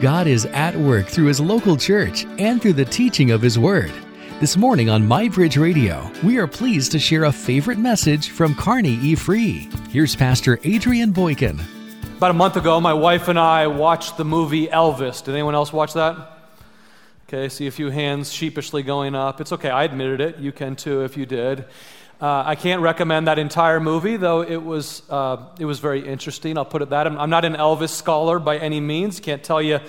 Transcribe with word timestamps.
God 0.00 0.26
is 0.26 0.46
at 0.46 0.74
work 0.74 1.08
through 1.08 1.26
His 1.26 1.42
local 1.42 1.76
church 1.76 2.24
and 2.38 2.62
through 2.62 2.72
the 2.72 2.86
teaching 2.86 3.32
of 3.32 3.42
His 3.42 3.58
Word. 3.58 3.92
This 4.40 4.56
morning 4.56 4.88
on 4.88 5.06
MyBridge 5.06 5.60
Radio, 5.60 6.10
we 6.24 6.38
are 6.38 6.46
pleased 6.46 6.90
to 6.92 6.98
share 6.98 7.24
a 7.24 7.32
favorite 7.32 7.76
message 7.76 8.30
from 8.30 8.54
Kearney 8.54 8.94
E. 8.94 9.14
Free. 9.14 9.68
Here's 9.90 10.16
Pastor 10.16 10.58
Adrian 10.64 11.12
Boykin. 11.12 11.60
About 12.16 12.30
a 12.30 12.34
month 12.34 12.56
ago, 12.56 12.80
my 12.80 12.94
wife 12.94 13.28
and 13.28 13.38
I 13.38 13.66
watched 13.66 14.16
the 14.16 14.24
movie 14.24 14.68
Elvis. 14.68 15.22
Did 15.22 15.34
anyone 15.34 15.54
else 15.54 15.70
watch 15.70 15.92
that? 15.92 16.16
Okay, 17.28 17.50
see 17.50 17.66
a 17.66 17.70
few 17.70 17.90
hands 17.90 18.32
sheepishly 18.32 18.82
going 18.82 19.14
up. 19.14 19.38
It's 19.38 19.52
okay, 19.52 19.68
I 19.68 19.84
admitted 19.84 20.22
it. 20.22 20.38
You 20.38 20.50
can 20.50 20.76
too 20.76 21.04
if 21.04 21.18
you 21.18 21.26
did. 21.26 21.66
Uh, 22.20 22.42
I 22.44 22.54
can't 22.54 22.82
recommend 22.82 23.28
that 23.28 23.38
entire 23.38 23.80
movie, 23.80 24.18
though 24.18 24.42
it 24.42 24.62
was, 24.62 25.02
uh, 25.08 25.38
it 25.58 25.64
was 25.64 25.78
very 25.78 26.06
interesting. 26.06 26.58
I'll 26.58 26.66
put 26.66 26.82
it 26.82 26.90
that. 26.90 27.06
I'm, 27.06 27.16
I'm, 27.18 27.30
not 27.30 27.46
an 27.46 27.54
Elvis 27.54 27.88
scholar 27.88 28.38
by 28.38 28.58
any 28.58 28.78
means. 28.78 29.20
Can't 29.20 29.42
tell 29.42 29.62
you 29.62 29.80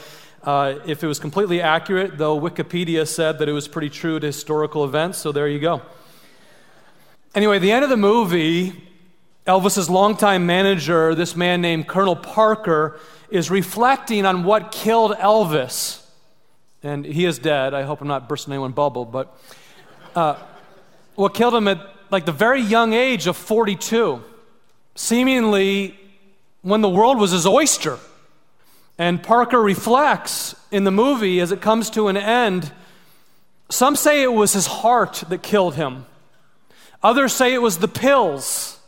uh, 0.46 0.76
if 0.86 1.04
it 1.04 1.08
was 1.08 1.20
completely 1.20 1.60
accurate, 1.60 2.18
though 2.18 2.40
Wikipedia 2.40 3.06
said 3.06 3.40
that 3.40 3.50
it 3.50 3.52
was 3.52 3.68
pretty 3.68 3.90
true 3.90 4.18
to 4.18 4.26
historical 4.28 4.86
events, 4.86 5.18
so 5.18 5.34
there 5.34 5.50
you 5.50 5.60
go. 5.60 5.82
Anyway, 7.36 7.60
the 7.60 7.74
end 7.74 7.84
of 7.84 7.90
the 7.90 7.98
movie, 7.98 8.82
Elvis's 9.46 9.90
longtime 9.90 10.46
manager, 10.46 11.14
this 11.14 11.36
man 11.36 11.60
named 11.60 11.90
Colonel 11.90 12.16
Parker, 12.16 12.98
is 13.30 13.52
reflecting 13.52 14.26
on 14.26 14.46
what 14.46 14.72
killed 14.72 15.12
Elvis. 15.18 16.02
And 16.82 17.04
he 17.04 17.26
is 17.26 17.40
dead. 17.40 17.74
I 17.74 17.84
hope 17.84 18.00
I'm 18.00 18.08
not 18.08 18.30
bursting 18.30 18.54
anyone's 18.54 18.74
bubble, 18.74 19.04
but 19.04 19.38
uh, 20.16 20.36
what 21.16 21.34
killed 21.34 21.56
him 21.56 21.68
at 21.68 21.92
like 22.12 22.26
the 22.26 22.32
very 22.32 22.62
young 22.62 22.94
age 22.94 23.26
of 23.26 23.38
42, 23.38 24.22
seemingly 24.96 25.98
when 26.62 26.82
the 26.82 26.90
world 26.90 27.18
was 27.18 27.32
his 27.32 27.48
oyster. 27.48 27.98
And 28.98 29.24
Parker 29.24 29.60
reflects 29.60 30.54
in 30.70 30.84
the 30.84 30.92
movie 30.92 31.40
as 31.40 31.52
it 31.52 31.62
comes 31.62 31.90
to 31.92 32.10
an 32.10 32.18
end. 32.18 32.72
Some 33.70 33.96
say 33.96 34.22
it 34.22 34.34
was 34.34 34.54
his 34.54 34.68
heart 34.68 35.24
that 35.30 35.42
killed 35.42 35.76
him. 35.76 36.06
Others 37.02 37.34
say 37.34 37.54
it 37.54 37.62
was 37.62 37.78
the 37.78 37.88
pills. 37.88 38.80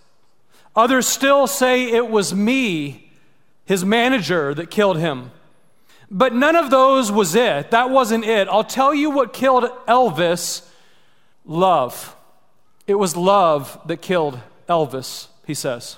Others 0.75 1.07
still 1.07 1.47
say 1.47 1.85
it 1.85 2.09
was 2.09 2.35
me, 2.35 3.09
his 3.66 3.85
manager, 3.85 4.53
that 4.53 4.69
killed 4.69 4.97
him. 4.97 5.31
But 6.11 6.33
none 6.35 6.55
of 6.55 6.69
those 6.69 7.11
was 7.11 7.33
it. 7.33 7.71
That 7.71 7.89
wasn't 7.89 8.25
it. 8.25 8.47
I'll 8.49 8.63
tell 8.63 8.94
you 8.94 9.09
what 9.09 9.33
killed 9.33 9.63
Elvis 9.88 10.67
love. 11.45 12.16
It 12.85 12.95
was 12.95 13.15
love 13.15 13.79
that 13.85 14.01
killed 14.01 14.39
Elvis, 14.67 15.27
he 15.45 15.53
says. 15.53 15.97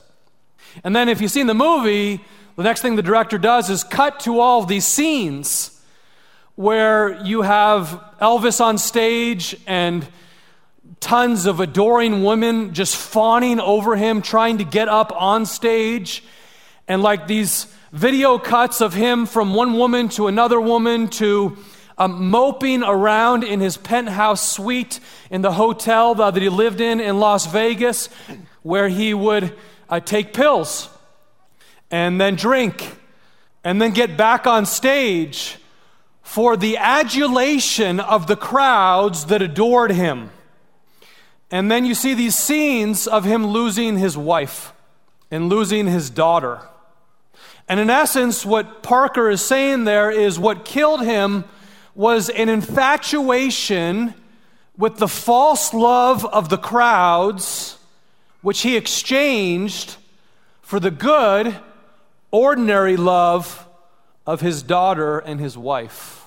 And 0.84 0.96
then, 0.96 1.10
if 1.10 1.22
you've 1.22 1.32
seen 1.32 1.48
the 1.48 1.54
movie, 1.54 2.24
the 2.56 2.64
next 2.64 2.82
thing 2.82 2.96
the 2.96 3.02
director 3.02 3.38
does 3.38 3.70
is 3.70 3.84
cut 3.84 4.20
to 4.22 4.40
all 4.40 4.62
of 4.62 4.68
these 4.68 4.86
scenes 4.86 5.72
where 6.56 7.22
you 7.24 7.42
have 7.42 8.02
Elvis 8.22 8.62
on 8.62 8.78
stage 8.78 9.56
and 9.68 10.08
tons 11.00 11.46
of 11.46 11.60
adoring 11.60 12.24
women 12.24 12.74
just 12.74 12.96
fawning 12.96 13.60
over 13.60 13.96
him, 13.96 14.22
trying 14.22 14.60
to 14.60 14.64
get 14.64 14.88
up 14.88 15.12
on 15.14 15.46
stage. 15.46 16.24
And 16.88 17.02
like 17.02 17.28
these 17.28 17.68
video 17.92 18.38
cuts 18.38 18.80
of 18.80 18.94
him 18.94 19.26
from 19.26 19.54
one 19.54 19.74
woman 19.74 20.08
to 20.10 20.28
another 20.28 20.62
woman 20.62 21.08
to 21.10 21.58
um, 21.98 22.30
moping 22.30 22.84
around 22.84 23.44
in 23.44 23.60
his 23.60 23.78
penthouse 23.78 24.48
suite 24.48 25.00
in 25.30 25.42
the 25.42 25.54
hotel 25.54 26.16
that 26.16 26.36
he 26.36 26.50
lived 26.50 26.82
in 26.82 27.00
in 27.00 27.20
Las 27.20 27.46
Vegas, 27.48 28.10
where 28.64 28.90
he 28.90 29.14
would 29.14 29.54
uh, 29.90 30.00
take 30.00 30.34
pills 30.34 30.90
and 31.92 32.20
then 32.20 32.36
drink 32.36 32.98
and 33.64 33.82
then 33.82 33.92
get 33.92 34.18
back 34.18 34.46
on 34.46 34.66
stage 34.66 35.58
for 36.22 36.58
the 36.58 36.78
adulation 36.78 38.00
of 38.00 38.28
the 38.28 38.36
crowds 38.36 39.26
that 39.26 39.42
adored 39.42 39.92
him. 39.92 40.32
And 41.52 41.72
then 41.72 41.86
you 41.86 41.94
see 41.94 42.14
these 42.14 42.36
scenes 42.36 43.08
of 43.08 43.24
him 43.24 43.46
losing 43.46 43.98
his 43.98 44.18
wife 44.18 44.74
and 45.32 45.48
losing 45.48 45.88
his 45.88 46.10
daughter. 46.10 46.62
And 47.68 47.80
in 47.80 47.90
essence, 47.90 48.46
what 48.46 48.84
Parker 48.84 49.30
is 49.30 49.42
saying 49.42 49.86
there 49.86 50.12
is 50.12 50.38
what 50.38 50.66
killed 50.66 51.04
him 51.04 51.46
was 51.96 52.30
an 52.30 52.50
infatuation 52.50 54.14
with 54.78 54.98
the 54.98 55.08
false 55.08 55.74
love 55.74 56.26
of 56.26 56.50
the 56.50 56.58
crowds, 56.58 57.78
which 58.42 58.62
he 58.62 58.76
exchanged 58.76 59.96
for 60.62 60.80
the 60.80 60.92
good, 60.92 61.56
ordinary 62.32 62.98
love 62.98 63.66
of 64.28 64.42
his 64.42 64.62
daughter 64.62 65.20
and 65.20 65.40
his 65.40 65.58
wife. 65.58 66.26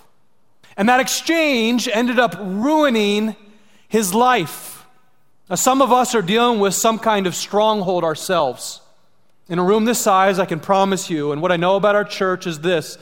And 0.76 0.88
that 0.88 1.00
exchange 1.00 1.88
ended 1.92 2.18
up 2.18 2.36
ruining 2.38 3.36
his 3.88 4.14
life. 4.14 4.86
Now, 5.50 5.56
some 5.56 5.82
of 5.82 5.92
us 5.92 6.14
are 6.14 6.22
dealing 6.22 6.60
with 6.60 6.74
some 6.74 6.98
kind 6.98 7.26
of 7.26 7.34
stronghold 7.34 8.04
ourselves. 8.04 8.80
In 9.48 9.58
a 9.58 9.64
room 9.64 9.84
this 9.86 9.98
size, 9.98 10.38
I 10.38 10.44
can 10.44 10.60
promise 10.60 11.10
you, 11.10 11.32
and 11.32 11.42
what 11.42 11.52
I 11.52 11.56
know 11.56 11.76
about 11.76 11.94
our 11.94 12.04
church 12.04 12.46
is 12.46 12.60
this 12.60 12.96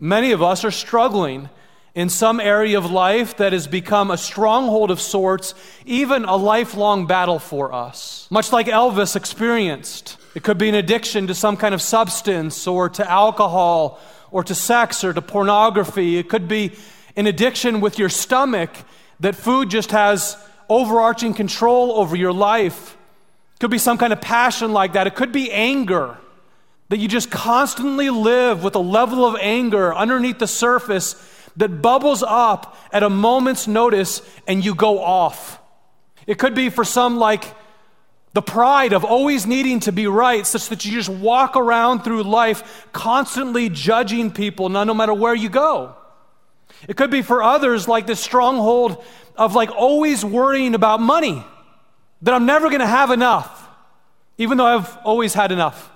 many 0.00 0.32
of 0.32 0.42
us 0.42 0.64
are 0.64 0.70
struggling 0.70 1.48
in 1.94 2.08
some 2.08 2.38
area 2.40 2.78
of 2.78 2.90
life 2.90 3.36
that 3.38 3.52
has 3.52 3.66
become 3.66 4.10
a 4.10 4.16
stronghold 4.16 4.90
of 4.90 5.00
sorts, 5.00 5.54
even 5.84 6.24
a 6.24 6.36
lifelong 6.36 7.06
battle 7.06 7.38
for 7.38 7.72
us. 7.72 8.28
Much 8.30 8.52
like 8.52 8.66
Elvis 8.66 9.16
experienced. 9.16 10.16
It 10.34 10.42
could 10.42 10.58
be 10.58 10.68
an 10.68 10.74
addiction 10.74 11.26
to 11.26 11.34
some 11.34 11.56
kind 11.56 11.74
of 11.74 11.82
substance 11.82 12.66
or 12.66 12.88
to 12.90 13.10
alcohol 13.10 14.00
or 14.30 14.44
to 14.44 14.54
sex 14.54 15.02
or 15.02 15.12
to 15.12 15.22
pornography. 15.22 16.18
It 16.18 16.28
could 16.28 16.46
be 16.46 16.72
an 17.16 17.26
addiction 17.26 17.80
with 17.80 17.98
your 17.98 18.08
stomach 18.08 18.70
that 19.20 19.34
food 19.34 19.70
just 19.70 19.90
has 19.90 20.36
overarching 20.68 21.34
control 21.34 21.92
over 21.92 22.14
your 22.14 22.32
life. 22.32 22.96
It 23.56 23.60
could 23.60 23.70
be 23.70 23.78
some 23.78 23.98
kind 23.98 24.12
of 24.12 24.20
passion 24.20 24.72
like 24.72 24.92
that. 24.92 25.06
It 25.06 25.14
could 25.14 25.32
be 25.32 25.50
anger. 25.50 26.16
That 26.90 26.98
you 26.98 27.08
just 27.08 27.30
constantly 27.30 28.08
live 28.08 28.62
with 28.62 28.74
a 28.74 28.78
level 28.78 29.26
of 29.26 29.36
anger 29.40 29.94
underneath 29.94 30.38
the 30.38 30.46
surface 30.46 31.16
that 31.58 31.82
bubbles 31.82 32.22
up 32.22 32.76
at 32.92 33.02
a 33.02 33.10
moment's 33.10 33.68
notice 33.68 34.22
and 34.46 34.64
you 34.64 34.74
go 34.74 35.00
off. 35.00 35.60
It 36.26 36.38
could 36.38 36.54
be 36.54 36.70
for 36.70 36.84
some 36.84 37.18
like 37.18 37.44
the 38.32 38.42
pride 38.42 38.92
of 38.92 39.04
always 39.04 39.46
needing 39.46 39.80
to 39.80 39.92
be 39.92 40.06
right, 40.06 40.46
such 40.46 40.68
that 40.68 40.84
you 40.84 40.92
just 40.92 41.08
walk 41.08 41.56
around 41.56 42.04
through 42.04 42.22
life 42.22 42.86
constantly 42.92 43.68
judging 43.68 44.30
people, 44.30 44.68
no 44.68 44.94
matter 44.94 45.14
where 45.14 45.34
you 45.34 45.48
go. 45.48 45.96
It 46.86 46.96
could 46.96 47.10
be 47.10 47.22
for 47.22 47.42
others 47.42 47.88
like 47.88 48.06
this 48.06 48.20
stronghold 48.20 49.02
of 49.36 49.54
like 49.54 49.70
always 49.70 50.24
worrying 50.24 50.74
about 50.74 51.00
money, 51.00 51.44
that 52.22 52.34
I'm 52.34 52.46
never 52.46 52.68
going 52.68 52.80
to 52.80 52.86
have 52.86 53.10
enough, 53.10 53.68
even 54.36 54.58
though 54.58 54.66
I've 54.66 54.96
always 54.98 55.34
had 55.34 55.50
enough. 55.50 55.90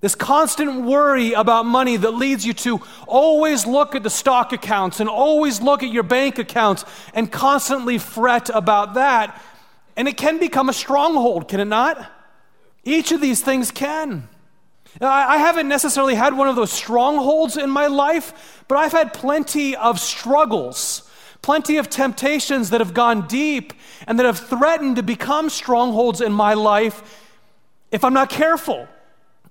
This 0.00 0.14
constant 0.14 0.86
worry 0.86 1.34
about 1.34 1.66
money 1.66 1.98
that 1.98 2.12
leads 2.12 2.46
you 2.46 2.54
to 2.54 2.80
always 3.06 3.66
look 3.66 3.94
at 3.94 4.02
the 4.02 4.10
stock 4.10 4.52
accounts 4.52 4.98
and 4.98 5.10
always 5.10 5.60
look 5.60 5.82
at 5.82 5.90
your 5.90 6.02
bank 6.02 6.38
accounts 6.38 6.86
and 7.12 7.30
constantly 7.30 7.98
fret 7.98 8.48
about 8.48 8.94
that. 8.94 9.40
And 9.96 10.08
it 10.08 10.16
can 10.16 10.38
become 10.38 10.70
a 10.70 10.72
stronghold, 10.72 11.48
can 11.48 11.60
it 11.60 11.66
not? 11.66 12.10
Each 12.82 13.12
of 13.12 13.20
these 13.20 13.42
things 13.42 13.70
can. 13.70 14.28
I 15.00 15.36
haven't 15.36 15.68
necessarily 15.68 16.14
had 16.14 16.36
one 16.36 16.48
of 16.48 16.56
those 16.56 16.72
strongholds 16.72 17.56
in 17.56 17.68
my 17.68 17.86
life, 17.86 18.64
but 18.68 18.76
I've 18.76 18.92
had 18.92 19.12
plenty 19.12 19.76
of 19.76 20.00
struggles, 20.00 21.08
plenty 21.42 21.76
of 21.76 21.90
temptations 21.90 22.70
that 22.70 22.80
have 22.80 22.94
gone 22.94 23.28
deep 23.28 23.74
and 24.06 24.18
that 24.18 24.26
have 24.26 24.38
threatened 24.38 24.96
to 24.96 25.02
become 25.02 25.50
strongholds 25.50 26.22
in 26.22 26.32
my 26.32 26.54
life 26.54 27.26
if 27.92 28.02
I'm 28.02 28.14
not 28.14 28.30
careful. 28.30 28.88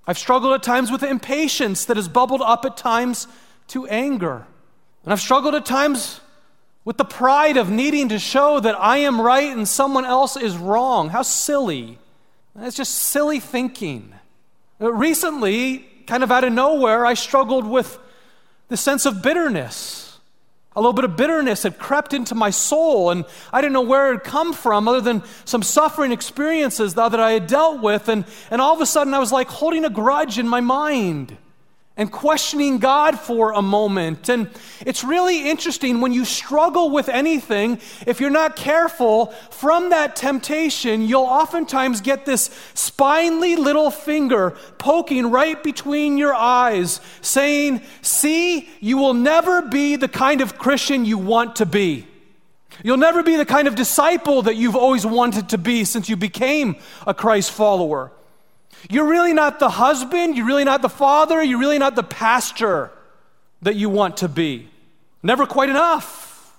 I've 0.06 0.18
struggled 0.18 0.54
at 0.54 0.62
times 0.62 0.90
with 0.90 1.02
impatience 1.02 1.84
that 1.84 1.96
has 1.96 2.08
bubbled 2.08 2.42
up 2.42 2.64
at 2.64 2.76
times 2.76 3.26
to 3.68 3.86
anger. 3.86 4.46
And 5.04 5.12
I've 5.12 5.20
struggled 5.20 5.54
at 5.54 5.64
times 5.64 6.20
with 6.84 6.96
the 6.96 7.04
pride 7.04 7.56
of 7.56 7.70
needing 7.70 8.08
to 8.08 8.18
show 8.18 8.60
that 8.60 8.74
I 8.80 8.98
am 8.98 9.20
right 9.20 9.54
and 9.54 9.68
someone 9.68 10.04
else 10.04 10.36
is 10.36 10.56
wrong. 10.56 11.10
How 11.10 11.22
silly. 11.22 11.98
It's 12.58 12.76
just 12.76 12.94
silly 12.94 13.38
thinking. 13.40 14.12
Uh, 14.80 14.92
recently, 14.92 15.86
kind 16.06 16.22
of 16.22 16.32
out 16.32 16.44
of 16.44 16.52
nowhere, 16.52 17.04
I 17.04 17.14
struggled 17.14 17.66
with 17.66 17.98
the 18.68 18.76
sense 18.76 19.06
of 19.06 19.22
bitterness. 19.22 20.09
A 20.76 20.80
little 20.80 20.92
bit 20.92 21.04
of 21.04 21.16
bitterness 21.16 21.64
had 21.64 21.78
crept 21.78 22.14
into 22.14 22.36
my 22.36 22.50
soul, 22.50 23.10
and 23.10 23.24
I 23.52 23.60
didn't 23.60 23.72
know 23.72 23.80
where 23.80 24.10
it 24.10 24.18
had 24.18 24.24
come 24.24 24.52
from 24.52 24.86
other 24.86 25.00
than 25.00 25.24
some 25.44 25.64
suffering 25.64 26.12
experiences 26.12 26.94
that 26.94 27.18
I 27.18 27.32
had 27.32 27.48
dealt 27.48 27.82
with. 27.82 28.08
And, 28.08 28.24
and 28.52 28.60
all 28.60 28.74
of 28.74 28.80
a 28.80 28.86
sudden, 28.86 29.12
I 29.12 29.18
was 29.18 29.32
like 29.32 29.48
holding 29.48 29.84
a 29.84 29.90
grudge 29.90 30.38
in 30.38 30.46
my 30.46 30.60
mind. 30.60 31.36
And 31.96 32.10
questioning 32.10 32.78
God 32.78 33.18
for 33.18 33.52
a 33.52 33.60
moment. 33.60 34.28
And 34.28 34.48
it's 34.86 35.04
really 35.04 35.50
interesting 35.50 36.00
when 36.00 36.12
you 36.12 36.24
struggle 36.24 36.90
with 36.90 37.08
anything, 37.08 37.78
if 38.06 38.20
you're 38.20 38.30
not 38.30 38.56
careful, 38.56 39.26
from 39.50 39.90
that 39.90 40.16
temptation, 40.16 41.02
you'll 41.02 41.22
oftentimes 41.24 42.00
get 42.00 42.24
this 42.24 42.48
spinely 42.74 43.58
little 43.58 43.90
finger 43.90 44.56
poking 44.78 45.30
right 45.30 45.62
between 45.62 46.16
your 46.16 46.34
eyes, 46.34 47.00
saying, 47.20 47.82
See, 48.02 48.70
you 48.80 48.96
will 48.96 49.14
never 49.14 49.60
be 49.60 49.96
the 49.96 50.08
kind 50.08 50.40
of 50.40 50.58
Christian 50.58 51.04
you 51.04 51.18
want 51.18 51.56
to 51.56 51.66
be. 51.66 52.06
You'll 52.82 52.96
never 52.96 53.22
be 53.22 53.36
the 53.36 53.44
kind 53.44 53.68
of 53.68 53.74
disciple 53.74 54.42
that 54.42 54.56
you've 54.56 54.76
always 54.76 55.04
wanted 55.04 55.50
to 55.50 55.58
be 55.58 55.84
since 55.84 56.08
you 56.08 56.16
became 56.16 56.76
a 57.06 57.12
Christ 57.12 57.50
follower. 57.50 58.12
You're 58.88 59.08
really 59.08 59.32
not 59.32 59.58
the 59.58 59.68
husband, 59.68 60.36
you're 60.36 60.46
really 60.46 60.64
not 60.64 60.82
the 60.82 60.88
father, 60.88 61.42
you're 61.42 61.58
really 61.58 61.78
not 61.78 61.96
the 61.96 62.02
pastor 62.02 62.90
that 63.62 63.76
you 63.76 63.88
want 63.88 64.18
to 64.18 64.28
be. 64.28 64.68
Never 65.22 65.46
quite 65.46 65.68
enough. 65.68 66.56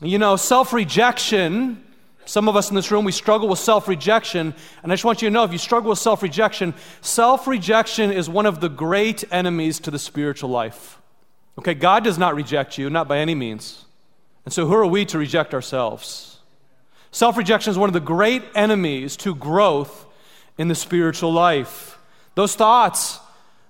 You 0.00 0.18
know, 0.18 0.36
self 0.36 0.72
rejection, 0.72 1.84
some 2.24 2.48
of 2.48 2.56
us 2.56 2.70
in 2.70 2.76
this 2.76 2.90
room, 2.90 3.04
we 3.04 3.12
struggle 3.12 3.48
with 3.48 3.58
self 3.58 3.88
rejection. 3.88 4.54
And 4.82 4.92
I 4.92 4.94
just 4.94 5.04
want 5.04 5.22
you 5.22 5.28
to 5.28 5.32
know 5.32 5.44
if 5.44 5.52
you 5.52 5.58
struggle 5.58 5.90
with 5.90 5.98
self 5.98 6.22
rejection, 6.22 6.74
self 7.00 7.46
rejection 7.46 8.12
is 8.12 8.28
one 8.28 8.46
of 8.46 8.60
the 8.60 8.68
great 8.68 9.24
enemies 9.32 9.80
to 9.80 9.90
the 9.90 9.98
spiritual 9.98 10.50
life. 10.50 11.00
Okay, 11.58 11.74
God 11.74 12.04
does 12.04 12.18
not 12.18 12.36
reject 12.36 12.78
you, 12.78 12.88
not 12.88 13.08
by 13.08 13.18
any 13.18 13.34
means. 13.34 13.84
And 14.44 14.52
so, 14.54 14.66
who 14.66 14.74
are 14.74 14.86
we 14.86 15.04
to 15.06 15.18
reject 15.18 15.52
ourselves? 15.52 16.38
Self 17.10 17.36
rejection 17.36 17.70
is 17.72 17.78
one 17.78 17.88
of 17.88 17.94
the 17.94 18.00
great 18.00 18.42
enemies 18.54 19.16
to 19.18 19.34
growth 19.34 20.06
in 20.58 20.68
the 20.68 20.74
spiritual 20.74 21.32
life. 21.32 21.98
Those 22.34 22.54
thoughts 22.54 23.20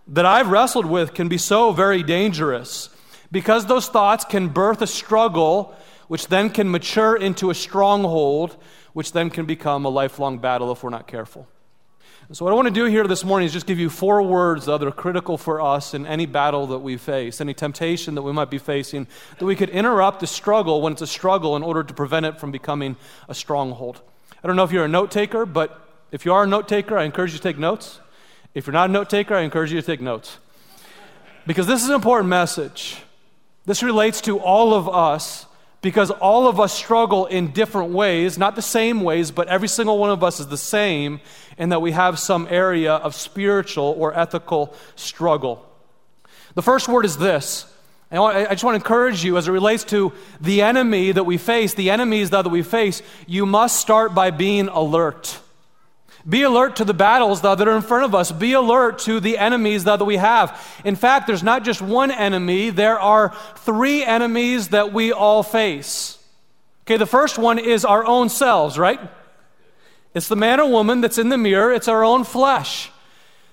that 0.08 0.26
I've 0.26 0.48
wrestled 0.48 0.86
with 0.86 1.14
can 1.14 1.28
be 1.28 1.38
so 1.38 1.70
very 1.70 2.02
dangerous 2.02 2.88
because 3.30 3.66
those 3.66 3.88
thoughts 3.88 4.24
can 4.24 4.48
birth 4.48 4.80
a 4.80 4.86
struggle, 4.86 5.76
which 6.08 6.28
then 6.28 6.50
can 6.50 6.70
mature 6.70 7.14
into 7.14 7.50
a 7.50 7.54
stronghold, 7.54 8.56
which 8.94 9.12
then 9.12 9.28
can 9.28 9.44
become 9.44 9.84
a 9.84 9.90
lifelong 9.90 10.38
battle 10.38 10.72
if 10.72 10.82
we're 10.82 10.90
not 10.90 11.06
careful. 11.06 11.46
So, 12.30 12.44
what 12.44 12.52
I 12.52 12.56
want 12.56 12.68
to 12.68 12.74
do 12.74 12.84
here 12.84 13.06
this 13.06 13.24
morning 13.24 13.46
is 13.46 13.54
just 13.54 13.66
give 13.66 13.78
you 13.78 13.88
four 13.88 14.22
words 14.22 14.66
that 14.66 14.82
are 14.82 14.90
critical 14.90 15.38
for 15.38 15.62
us 15.62 15.94
in 15.94 16.06
any 16.06 16.26
battle 16.26 16.66
that 16.68 16.80
we 16.80 16.98
face, 16.98 17.40
any 17.40 17.54
temptation 17.54 18.16
that 18.16 18.22
we 18.22 18.32
might 18.32 18.50
be 18.50 18.58
facing, 18.58 19.06
that 19.38 19.46
we 19.46 19.56
could 19.56 19.70
interrupt 19.70 20.20
the 20.20 20.26
struggle 20.26 20.82
when 20.82 20.92
it's 20.92 21.00
a 21.00 21.06
struggle 21.06 21.56
in 21.56 21.62
order 21.62 21.82
to 21.82 21.94
prevent 21.94 22.26
it 22.26 22.38
from 22.38 22.50
becoming 22.50 22.96
a 23.30 23.34
stronghold. 23.34 24.02
I 24.44 24.46
don't 24.46 24.56
know 24.56 24.64
if 24.64 24.72
you're 24.72 24.84
a 24.84 24.88
note 24.88 25.10
taker, 25.10 25.46
but 25.46 25.87
if 26.10 26.24
you 26.24 26.32
are 26.32 26.44
a 26.44 26.46
note 26.46 26.68
taker, 26.68 26.96
I 26.96 27.04
encourage 27.04 27.32
you 27.32 27.38
to 27.38 27.42
take 27.42 27.58
notes. 27.58 28.00
If 28.54 28.66
you're 28.66 28.72
not 28.72 28.90
a 28.90 28.92
note 28.92 29.10
taker, 29.10 29.34
I 29.34 29.42
encourage 29.42 29.72
you 29.72 29.80
to 29.80 29.86
take 29.86 30.00
notes. 30.00 30.38
Because 31.46 31.66
this 31.66 31.82
is 31.82 31.88
an 31.88 31.94
important 31.94 32.28
message. 32.28 32.98
This 33.66 33.82
relates 33.82 34.20
to 34.22 34.38
all 34.38 34.74
of 34.74 34.88
us 34.88 35.46
because 35.80 36.10
all 36.10 36.48
of 36.48 36.58
us 36.58 36.72
struggle 36.72 37.26
in 37.26 37.52
different 37.52 37.92
ways, 37.92 38.36
not 38.36 38.56
the 38.56 38.62
same 38.62 39.02
ways, 39.02 39.30
but 39.30 39.46
every 39.48 39.68
single 39.68 39.98
one 39.98 40.10
of 40.10 40.24
us 40.24 40.40
is 40.40 40.48
the 40.48 40.56
same 40.56 41.20
in 41.56 41.68
that 41.68 41.80
we 41.80 41.92
have 41.92 42.18
some 42.18 42.48
area 42.50 42.94
of 42.94 43.14
spiritual 43.14 43.94
or 43.96 44.18
ethical 44.18 44.74
struggle. 44.96 45.64
The 46.54 46.62
first 46.62 46.88
word 46.88 47.04
is 47.04 47.18
this. 47.18 47.72
I 48.10 48.46
just 48.50 48.64
want 48.64 48.74
to 48.74 48.82
encourage 48.82 49.22
you 49.22 49.36
as 49.36 49.48
it 49.48 49.52
relates 49.52 49.84
to 49.84 50.12
the 50.40 50.62
enemy 50.62 51.12
that 51.12 51.24
we 51.24 51.36
face, 51.36 51.74
the 51.74 51.90
enemies 51.90 52.30
that 52.30 52.50
we 52.50 52.62
face, 52.62 53.02
you 53.26 53.44
must 53.44 53.78
start 53.78 54.14
by 54.14 54.30
being 54.30 54.68
alert. 54.68 55.38
Be 56.26 56.42
alert 56.42 56.76
to 56.76 56.84
the 56.84 56.94
battles 56.94 57.42
that 57.42 57.60
are 57.60 57.76
in 57.76 57.82
front 57.82 58.04
of 58.04 58.14
us. 58.14 58.32
Be 58.32 58.52
alert 58.52 58.98
to 59.00 59.20
the 59.20 59.38
enemies 59.38 59.84
that 59.84 60.04
we 60.04 60.16
have. 60.16 60.60
In 60.84 60.96
fact, 60.96 61.26
there's 61.26 61.42
not 61.42 61.64
just 61.64 61.80
one 61.80 62.10
enemy, 62.10 62.70
there 62.70 62.98
are 62.98 63.34
three 63.56 64.04
enemies 64.04 64.68
that 64.68 64.92
we 64.92 65.12
all 65.12 65.42
face. 65.42 66.18
Okay, 66.82 66.96
the 66.96 67.06
first 67.06 67.38
one 67.38 67.58
is 67.58 67.84
our 67.84 68.04
own 68.04 68.28
selves, 68.28 68.78
right? 68.78 69.00
It's 70.14 70.28
the 70.28 70.36
man 70.36 70.58
or 70.58 70.70
woman 70.70 71.00
that's 71.00 71.18
in 71.18 71.28
the 71.28 71.38
mirror, 71.38 71.72
it's 71.72 71.88
our 71.88 72.02
own 72.02 72.24
flesh. 72.24 72.90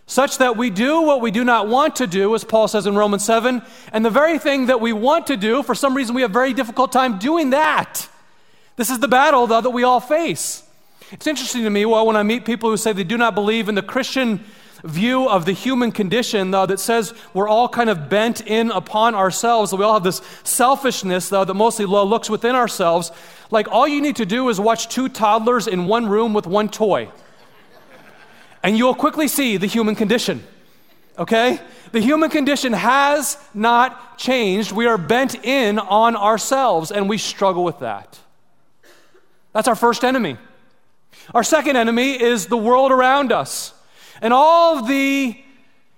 Such 0.07 0.37
that 0.37 0.55
we 0.55 0.69
do 0.69 1.01
what 1.01 1.19
we 1.19 1.31
do 1.31 1.43
not 1.43 1.67
want 1.67 1.95
to 1.97 2.07
do, 2.07 2.35
as 2.35 2.43
Paul 2.43 2.67
says 2.67 2.85
in 2.85 2.95
Romans 2.95 3.25
7, 3.25 3.61
and 3.91 4.05
the 4.05 4.09
very 4.09 4.37
thing 4.37 4.67
that 4.67 4.79
we 4.79 4.93
want 4.93 5.27
to 5.27 5.37
do, 5.37 5.63
for 5.63 5.73
some 5.73 5.95
reason 5.95 6.15
we 6.15 6.21
have 6.21 6.31
very 6.31 6.53
difficult 6.53 6.91
time 6.91 7.17
doing 7.17 7.51
that. 7.51 8.07
This 8.75 8.89
is 8.89 8.99
the 8.99 9.07
battle, 9.07 9.47
though, 9.47 9.61
that 9.61 9.69
we 9.71 9.83
all 9.83 9.99
face. 9.99 10.63
It's 11.11 11.27
interesting 11.27 11.63
to 11.63 11.69
me 11.69 11.85
well, 11.85 12.05
when 12.05 12.15
I 12.15 12.23
meet 12.23 12.45
people 12.45 12.69
who 12.69 12.77
say 12.77 12.91
they 12.93 13.03
do 13.03 13.17
not 13.17 13.35
believe 13.35 13.69
in 13.69 13.75
the 13.75 13.83
Christian 13.83 14.43
view 14.83 15.27
of 15.27 15.45
the 15.45 15.51
human 15.51 15.91
condition, 15.91 16.51
though, 16.51 16.65
that 16.65 16.79
says 16.79 17.13
we're 17.33 17.47
all 17.47 17.69
kind 17.69 17.89
of 17.89 18.09
bent 18.09 18.45
in 18.45 18.71
upon 18.71 19.15
ourselves, 19.15 19.73
we 19.73 19.83
all 19.83 19.93
have 19.93 20.03
this 20.03 20.21
selfishness, 20.43 21.29
though, 21.29 21.45
that 21.45 21.53
mostly 21.53 21.85
looks 21.85 22.29
within 22.29 22.55
ourselves. 22.55 23.11
Like 23.51 23.67
all 23.71 23.87
you 23.87 24.01
need 24.01 24.15
to 24.17 24.25
do 24.25 24.49
is 24.49 24.59
watch 24.59 24.89
two 24.89 25.09
toddlers 25.09 25.67
in 25.67 25.85
one 25.85 26.07
room 26.07 26.33
with 26.33 26.47
one 26.47 26.69
toy, 26.69 27.09
and 28.63 28.77
you'll 28.77 28.95
quickly 28.95 29.27
see 29.27 29.57
the 29.57 29.67
human 29.67 29.95
condition. 29.95 30.43
Okay? 31.17 31.59
The 31.91 32.01
human 32.01 32.29
condition 32.29 32.73
has 32.73 33.37
not 33.53 34.17
changed. 34.17 34.71
We 34.71 34.85
are 34.85 34.97
bent 34.97 35.35
in 35.45 35.79
on 35.79 36.15
ourselves, 36.15 36.91
and 36.91 37.07
we 37.07 37.17
struggle 37.17 37.63
with 37.63 37.79
that. 37.79 38.19
That's 39.53 39.67
our 39.67 39.75
first 39.75 40.03
enemy. 40.03 40.37
Our 41.33 41.43
second 41.43 41.75
enemy 41.75 42.21
is 42.21 42.47
the 42.47 42.57
world 42.57 42.91
around 42.91 43.31
us. 43.31 43.73
And 44.21 44.33
all 44.33 44.77
of 44.77 44.87
the 44.87 45.37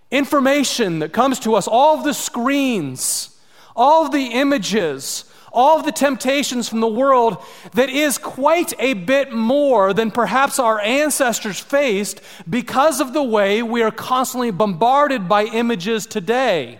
information 0.10 1.00
that 1.00 1.14
comes 1.14 1.40
to 1.42 1.56
us, 1.56 1.68
all 1.68 1.98
of 1.98 2.04
the 2.04 2.14
screens, 2.14 3.38
all 3.76 4.06
of 4.06 4.12
the 4.12 4.28
images, 4.28 5.26
all 5.52 5.80
of 5.80 5.86
the 5.86 5.92
temptations 5.92 6.70
from 6.70 6.80
the 6.82 6.88
world 6.88 7.38
that 7.74 7.90
is 7.90 8.18
quite 8.18 8.74
a 8.80 8.94
bit 8.94 9.32
more 9.32 9.94
than 9.94 10.12
perhaps 10.12 10.60
our 10.60 10.80
ancestors 10.80 11.60
faced 11.60 12.22
because 12.50 13.00
of 13.00 13.14
the 13.14 13.24
way 13.24 13.64
we 13.64 13.82
are 13.82 13.92
constantly 13.92 14.52
bombarded 14.52 15.28
by 15.28 15.46
images 15.46 16.06
today. 16.06 16.80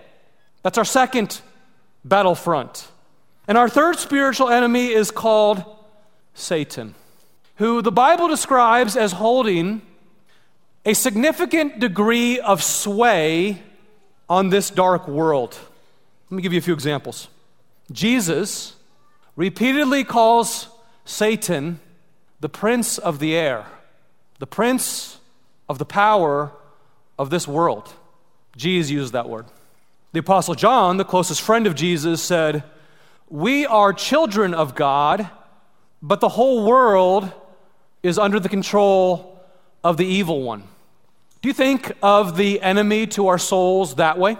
That's 0.64 0.78
our 0.78 0.86
second 0.86 1.42
battlefront. 2.06 2.88
And 3.48 3.58
our 3.58 3.70
third 3.70 3.98
spiritual 3.98 4.50
enemy 4.50 4.88
is 4.88 5.12
called 5.12 5.64
Satan 6.34 6.94
who 7.58 7.82
the 7.82 7.92
Bible 7.92 8.28
describes 8.28 8.96
as 8.96 9.14
holding 9.14 9.82
a 10.86 10.94
significant 10.94 11.80
degree 11.80 12.40
of 12.40 12.64
sway 12.64 13.62
on 14.30 14.50
this 14.50 14.70
dark 14.70 15.08
world. 15.08 15.58
Let 16.30 16.36
me 16.36 16.42
give 16.42 16.54
you 16.54 16.60
a 16.60 16.62
few 16.62 16.74
examples. 16.74 17.28
Jesus 17.92 18.76
repeatedly 19.36 20.04
calls 20.04 20.70
Satan 21.06 21.80
the 22.40 22.50
prince 22.50 22.98
of 22.98 23.20
the 23.20 23.36
air, 23.36 23.66
the 24.40 24.48
prince 24.48 25.18
of 25.68 25.80
the 25.80 25.86
power 25.86 26.52
of 27.18 27.30
this 27.30 27.48
world. 27.48 27.94
Jesus 28.56 28.92
used 28.92 29.14
that 29.14 29.30
word. 29.30 29.46
The 30.14 30.20
Apostle 30.20 30.56
John, 30.56 30.98
the 30.98 31.06
closest 31.06 31.42
friend 31.42 31.68
of 31.68 31.76
Jesus, 31.76 32.22
said, 32.22 32.64
We 33.30 33.66
are 33.66 33.94
children 33.94 34.54
of 34.54 34.76
God, 34.76 35.30
but 36.02 36.20
the 36.20 36.30
whole 36.30 36.66
world 36.66 37.32
is 38.08 38.18
under 38.18 38.40
the 38.40 38.50
control 38.50 39.40
of 39.84 39.98
the 39.98 40.06
evil 40.06 40.42
one. 40.42 40.64
Do 41.42 41.50
you 41.50 41.54
think 41.54 41.92
of 42.02 42.38
the 42.38 42.62
enemy 42.62 43.06
to 43.08 43.28
our 43.28 43.38
souls 43.38 43.96
that 43.96 44.18
way? 44.18 44.38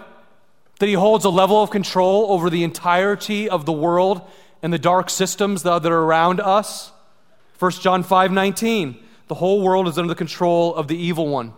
That 0.80 0.86
he 0.86 0.94
holds 0.94 1.24
a 1.24 1.30
level 1.30 1.62
of 1.62 1.70
control 1.70 2.32
over 2.32 2.50
the 2.50 2.64
entirety 2.64 3.48
of 3.48 3.66
the 3.66 3.72
world 3.72 4.22
and 4.62 4.72
the 4.72 4.78
dark 4.78 5.10
systems 5.10 5.62
that 5.64 5.84
are 5.84 6.02
around 6.02 6.40
us? 6.40 6.92
1 7.58 7.72
John 7.72 8.02
5 8.02 8.32
19, 8.32 9.04
the 9.26 9.34
whole 9.34 9.60
world 9.62 9.86
is 9.86 9.98
under 9.98 10.08
the 10.08 10.14
control 10.14 10.74
of 10.74 10.88
the 10.88 10.96
evil 10.96 11.28
one. 11.28 11.52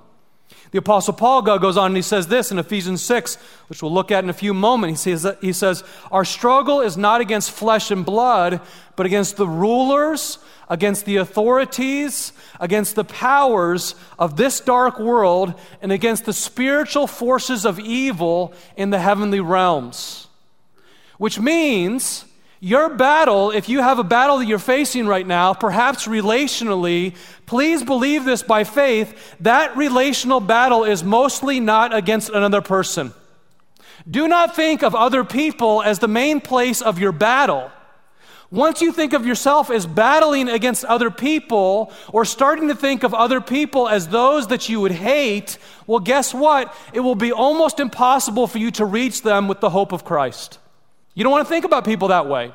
The 0.71 0.79
Apostle 0.79 1.15
Paul 1.15 1.43
goes 1.43 1.77
on 1.77 1.87
and 1.87 1.97
he 1.97 2.03
says 2.03 2.29
this 2.29 2.53
in 2.53 2.59
Ephesians 2.59 3.03
6, 3.03 3.37
which 3.69 3.83
we'll 3.83 3.93
look 3.93 4.13
at 4.13 4.23
in 4.23 4.31
a 4.31 4.35
few 4.35 4.55
moments. 4.55 5.03
He 5.03 5.17
says, 5.17 5.37
he 5.41 5.53
says, 5.53 5.83
Our 6.13 6.25
struggle 6.25 6.81
is 6.81 6.97
not 6.97 7.21
against 7.21 7.51
flesh 7.51 7.91
and 7.91 8.05
blood, 8.05 8.61
but 8.95 9.05
against 9.05 9.37
the 9.37 9.49
rulers, 9.49 10.39
against 10.69 11.07
the 11.07 11.17
authorities, 11.17 12.33
against 12.61 12.95
the 12.95 13.05
powers 13.05 13.97
of 14.17 14.37
this 14.37 14.61
dark 14.61 15.01
world, 15.01 15.55
and 15.83 15.91
against 15.91 16.25
the 16.25 16.33
spiritual 16.33 17.09
forces 17.09 17.65
of 17.65 17.81
evil 17.81 18.55
in 18.77 18.91
the 18.91 19.01
heavenly 19.01 19.41
realms. 19.41 20.29
Which 21.19 21.41
means 21.41 22.25
your 22.61 22.91
battle, 22.91 23.51
if 23.51 23.71
you 23.71 23.81
have 23.81 23.99
a 23.99 24.05
battle 24.05 24.39
that 24.39 24.47
you're 24.47 24.59
facing 24.59 25.07
right 25.07 25.27
now, 25.27 25.55
perhaps 25.55 26.07
relationally, 26.07 27.17
please 27.47 27.83
believe 27.83 28.27
this 28.27 28.43
by 28.43 28.65
faith, 28.65 29.35
that 29.41 29.75
relational 29.79 30.41
battle 30.41 30.85
is 30.85 31.03
mostly 31.03 31.59
not 31.59 31.95
against 31.95 32.29
another 32.29 32.61
person. 32.61 33.15
Do 34.09 34.29
not 34.29 34.55
think 34.55 34.83
of 34.83 34.95
other 34.95 35.25
people 35.25 35.83
as 35.83 36.01
the 36.01 36.09
main 36.09 36.41
place 36.43 36.83
of 36.83 36.99
your 36.99 37.13
battle. 37.13 37.71
Once 38.51 38.83
you 38.83 38.93
think 38.93 39.13
of 39.15 39.25
yourself 39.25 39.71
as 39.71 39.87
battling 39.87 40.49
against 40.49 40.85
other 40.85 41.11
people 41.11 41.93
or 42.13 42.25
starting 42.25 42.69
to 42.69 42.75
think 42.75 43.05
of 43.05 43.15
other 43.15 43.41
people 43.41 43.89
as 43.89 44.09
those 44.09 44.49
that 44.49 44.69
you 44.69 44.81
would 44.81 44.93
hate, 44.93 45.57
well, 45.87 46.01
guess 46.01 46.35
what? 46.35 46.75
It 46.93 47.01
will 47.01 47.15
be 47.15 47.33
almost 47.33 47.81
impossible 47.81 48.47
for 48.49 48.59
you 48.59 48.71
to 48.73 48.85
reach 48.85 49.23
them 49.23 49.49
with 49.49 49.61
the 49.61 49.71
hope 49.71 49.93
of 49.93 50.05
Christ. 50.05 50.59
You 51.15 51.25
don't 51.25 51.33
want 51.33 51.47
to 51.47 51.49
think 51.49 51.65
about 51.65 51.85
people 51.85 52.09
that 52.09 52.27
way. 52.27 52.53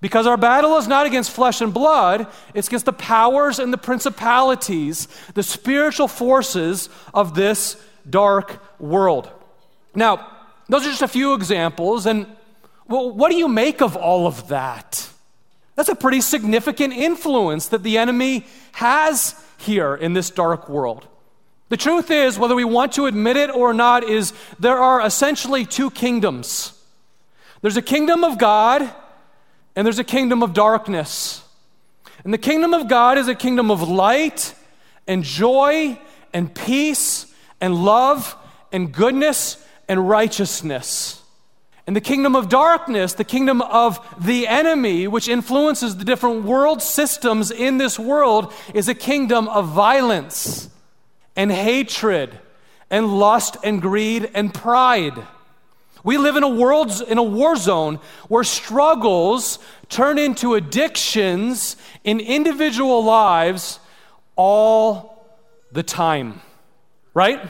Because 0.00 0.26
our 0.26 0.38
battle 0.38 0.78
is 0.78 0.88
not 0.88 1.06
against 1.06 1.30
flesh 1.30 1.60
and 1.60 1.74
blood, 1.74 2.26
it's 2.54 2.68
against 2.68 2.86
the 2.86 2.92
powers 2.92 3.58
and 3.58 3.72
the 3.72 3.78
principalities, 3.78 5.08
the 5.34 5.42
spiritual 5.42 6.08
forces 6.08 6.88
of 7.12 7.34
this 7.34 7.76
dark 8.08 8.62
world. 8.80 9.30
Now, 9.94 10.26
those 10.68 10.86
are 10.86 10.90
just 10.90 11.02
a 11.02 11.08
few 11.08 11.34
examples, 11.34 12.06
and 12.06 12.26
well, 12.86 13.10
what 13.10 13.30
do 13.30 13.36
you 13.36 13.48
make 13.48 13.82
of 13.82 13.96
all 13.96 14.26
of 14.26 14.48
that? 14.48 15.08
That's 15.74 15.88
a 15.88 15.94
pretty 15.94 16.20
significant 16.20 16.94
influence 16.94 17.68
that 17.68 17.82
the 17.82 17.98
enemy 17.98 18.46
has 18.72 19.34
here 19.58 19.94
in 19.94 20.14
this 20.14 20.30
dark 20.30 20.68
world. 20.68 21.06
The 21.68 21.76
truth 21.76 22.10
is, 22.10 22.38
whether 22.38 22.54
we 22.54 22.64
want 22.64 22.92
to 22.94 23.06
admit 23.06 23.36
it 23.36 23.50
or 23.50 23.74
not, 23.74 24.02
is 24.02 24.32
there 24.58 24.78
are 24.78 25.04
essentially 25.04 25.64
two 25.64 25.90
kingdoms. 25.90 26.79
There's 27.62 27.76
a 27.76 27.82
kingdom 27.82 28.24
of 28.24 28.38
God 28.38 28.90
and 29.76 29.86
there's 29.86 29.98
a 29.98 30.04
kingdom 30.04 30.42
of 30.42 30.52
darkness. 30.52 31.42
And 32.24 32.32
the 32.32 32.38
kingdom 32.38 32.74
of 32.74 32.88
God 32.88 33.18
is 33.18 33.28
a 33.28 33.34
kingdom 33.34 33.70
of 33.70 33.88
light 33.88 34.54
and 35.06 35.24
joy 35.24 35.98
and 36.32 36.54
peace 36.54 37.26
and 37.60 37.84
love 37.84 38.36
and 38.72 38.92
goodness 38.92 39.64
and 39.88 40.08
righteousness. 40.08 41.22
And 41.86 41.96
the 41.96 42.00
kingdom 42.00 42.36
of 42.36 42.48
darkness, 42.48 43.14
the 43.14 43.24
kingdom 43.24 43.62
of 43.62 43.98
the 44.24 44.46
enemy, 44.46 45.08
which 45.08 45.28
influences 45.28 45.96
the 45.96 46.04
different 46.04 46.44
world 46.44 46.82
systems 46.82 47.50
in 47.50 47.78
this 47.78 47.98
world, 47.98 48.52
is 48.74 48.88
a 48.88 48.94
kingdom 48.94 49.48
of 49.48 49.68
violence 49.68 50.68
and 51.34 51.50
hatred 51.50 52.38
and 52.90 53.18
lust 53.18 53.56
and 53.64 53.82
greed 53.82 54.30
and 54.34 54.54
pride. 54.54 55.26
We 56.02 56.18
live 56.18 56.36
in 56.36 56.42
a 56.42 56.48
world, 56.48 57.02
in 57.08 57.18
a 57.18 57.22
war 57.22 57.56
zone 57.56 58.00
where 58.28 58.44
struggles 58.44 59.58
turn 59.88 60.18
into 60.18 60.54
addictions 60.54 61.76
in 62.04 62.20
individual 62.20 63.04
lives 63.04 63.80
all 64.36 65.26
the 65.72 65.82
time. 65.82 66.40
Right? 67.12 67.40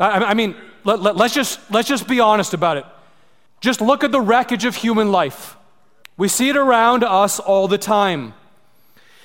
I, 0.00 0.24
I 0.24 0.34
mean, 0.34 0.56
let, 0.84 1.00
let, 1.00 1.16
let's, 1.16 1.34
just, 1.34 1.58
let's 1.70 1.88
just 1.88 2.08
be 2.08 2.20
honest 2.20 2.54
about 2.54 2.76
it. 2.76 2.86
Just 3.60 3.80
look 3.80 4.04
at 4.04 4.12
the 4.12 4.20
wreckage 4.20 4.64
of 4.64 4.76
human 4.76 5.10
life. 5.10 5.56
We 6.16 6.28
see 6.28 6.48
it 6.48 6.56
around 6.56 7.04
us 7.04 7.38
all 7.38 7.68
the 7.68 7.78
time. 7.78 8.34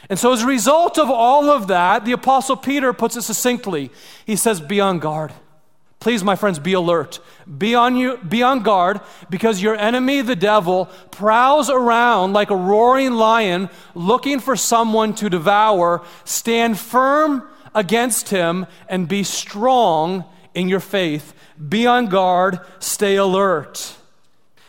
And 0.10 0.20
so, 0.20 0.34
as 0.34 0.44
a 0.44 0.48
result 0.48 1.00
of 1.00 1.10
all 1.10 1.50
of 1.50 1.68
that, 1.68 2.04
the 2.04 2.12
Apostle 2.12 2.58
Peter 2.58 2.92
puts 2.92 3.16
it 3.16 3.22
succinctly. 3.22 3.90
He 4.26 4.36
says, 4.36 4.60
Be 4.60 4.82
on 4.82 5.00
guard. 5.00 5.32
Please, 6.04 6.22
my 6.22 6.36
friends, 6.36 6.60
be 6.60 6.74
alert. 6.74 7.22
Be 7.58 7.76
on, 7.76 7.96
you, 7.96 8.18
be 8.18 8.44
on 8.44 8.62
guard 8.62 9.00
because 9.30 9.62
your 9.62 9.74
enemy, 9.74 10.20
the 10.20 10.36
devil, 10.36 10.88
prowls 11.12 11.70
around 11.70 12.34
like 12.34 12.50
a 12.50 12.58
roaring 12.58 13.14
lion 13.14 13.70
looking 13.96 14.42
for 14.42 14.58
someone 14.58 15.16
to 15.16 15.30
devour. 15.30 16.04
Stand 16.26 16.78
firm 16.78 17.48
against 17.74 18.28
him 18.28 18.66
and 18.90 19.08
be 19.08 19.24
strong 19.24 20.26
in 20.54 20.68
your 20.68 20.82
faith. 20.82 21.34
Be 21.70 21.88
on 21.88 22.08
guard, 22.08 22.60
stay 22.80 23.16
alert. 23.16 23.96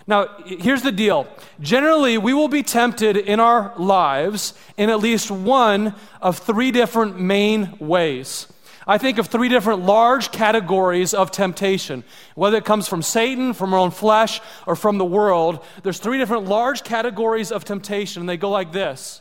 Now, 0.07 0.29
here's 0.47 0.83
the 0.83 0.93
deal. 0.93 1.27
Generally, 1.59 2.19
we 2.19 2.33
will 2.33 2.47
be 2.47 2.63
tempted 2.63 3.17
in 3.17 3.41
our 3.41 3.75
lives 3.77 4.55
in 4.77 4.89
at 4.89 5.01
least 5.01 5.33
one 5.33 5.97
of 6.23 6.39
three 6.39 6.71
different 6.71 7.19
main 7.19 7.77
ways. 7.81 8.47
I 8.87 8.99
think 8.99 9.19
of 9.19 9.27
three 9.27 9.49
different 9.49 9.85
large 9.85 10.31
categories 10.31 11.15
of 11.15 11.31
temptation. 11.31 12.05
Whether 12.35 12.59
it 12.59 12.65
comes 12.65 12.89
from 12.89 13.03
Satan, 13.03 13.53
from 13.53 13.73
our 13.73 13.81
own 13.81 13.91
flesh, 13.91 14.41
or 14.67 14.77
from 14.77 14.99
the 14.99 15.05
world, 15.05 15.65
there's 15.83 15.99
three 15.99 16.19
different 16.19 16.47
large 16.47 16.85
categories 16.85 17.53
of 17.53 17.65
temptation, 17.65 18.21
and 18.21 18.29
they 18.29 18.37
go 18.37 18.51
like 18.51 18.73
this 18.73 19.21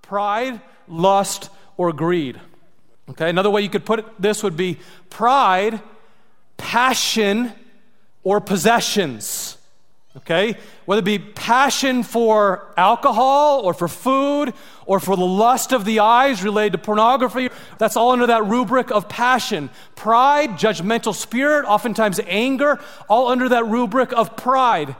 pride, 0.00 0.60
lust, 0.86 1.50
or 1.76 1.92
greed. 1.92 2.40
Okay, 3.10 3.28
another 3.28 3.50
way 3.50 3.60
you 3.60 3.68
could 3.68 3.84
put 3.84 3.98
it, 3.98 4.06
this 4.18 4.42
would 4.42 4.56
be 4.56 4.78
pride, 5.10 5.80
passion, 6.56 7.52
or 8.22 8.40
possessions. 8.40 9.57
Okay? 10.18 10.56
Whether 10.84 10.98
it 10.98 11.04
be 11.04 11.18
passion 11.18 12.02
for 12.02 12.72
alcohol 12.76 13.60
or 13.60 13.72
for 13.72 13.86
food 13.86 14.52
or 14.84 14.98
for 14.98 15.16
the 15.16 15.24
lust 15.24 15.72
of 15.72 15.84
the 15.84 16.00
eyes 16.00 16.42
related 16.42 16.72
to 16.72 16.78
pornography, 16.78 17.50
that's 17.78 17.96
all 17.96 18.10
under 18.10 18.26
that 18.26 18.44
rubric 18.44 18.90
of 18.90 19.08
passion. 19.08 19.70
Pride, 19.94 20.50
judgmental 20.50 21.14
spirit, 21.14 21.64
oftentimes 21.66 22.20
anger, 22.26 22.80
all 23.08 23.28
under 23.28 23.48
that 23.48 23.66
rubric 23.66 24.12
of 24.12 24.36
pride. 24.36 24.96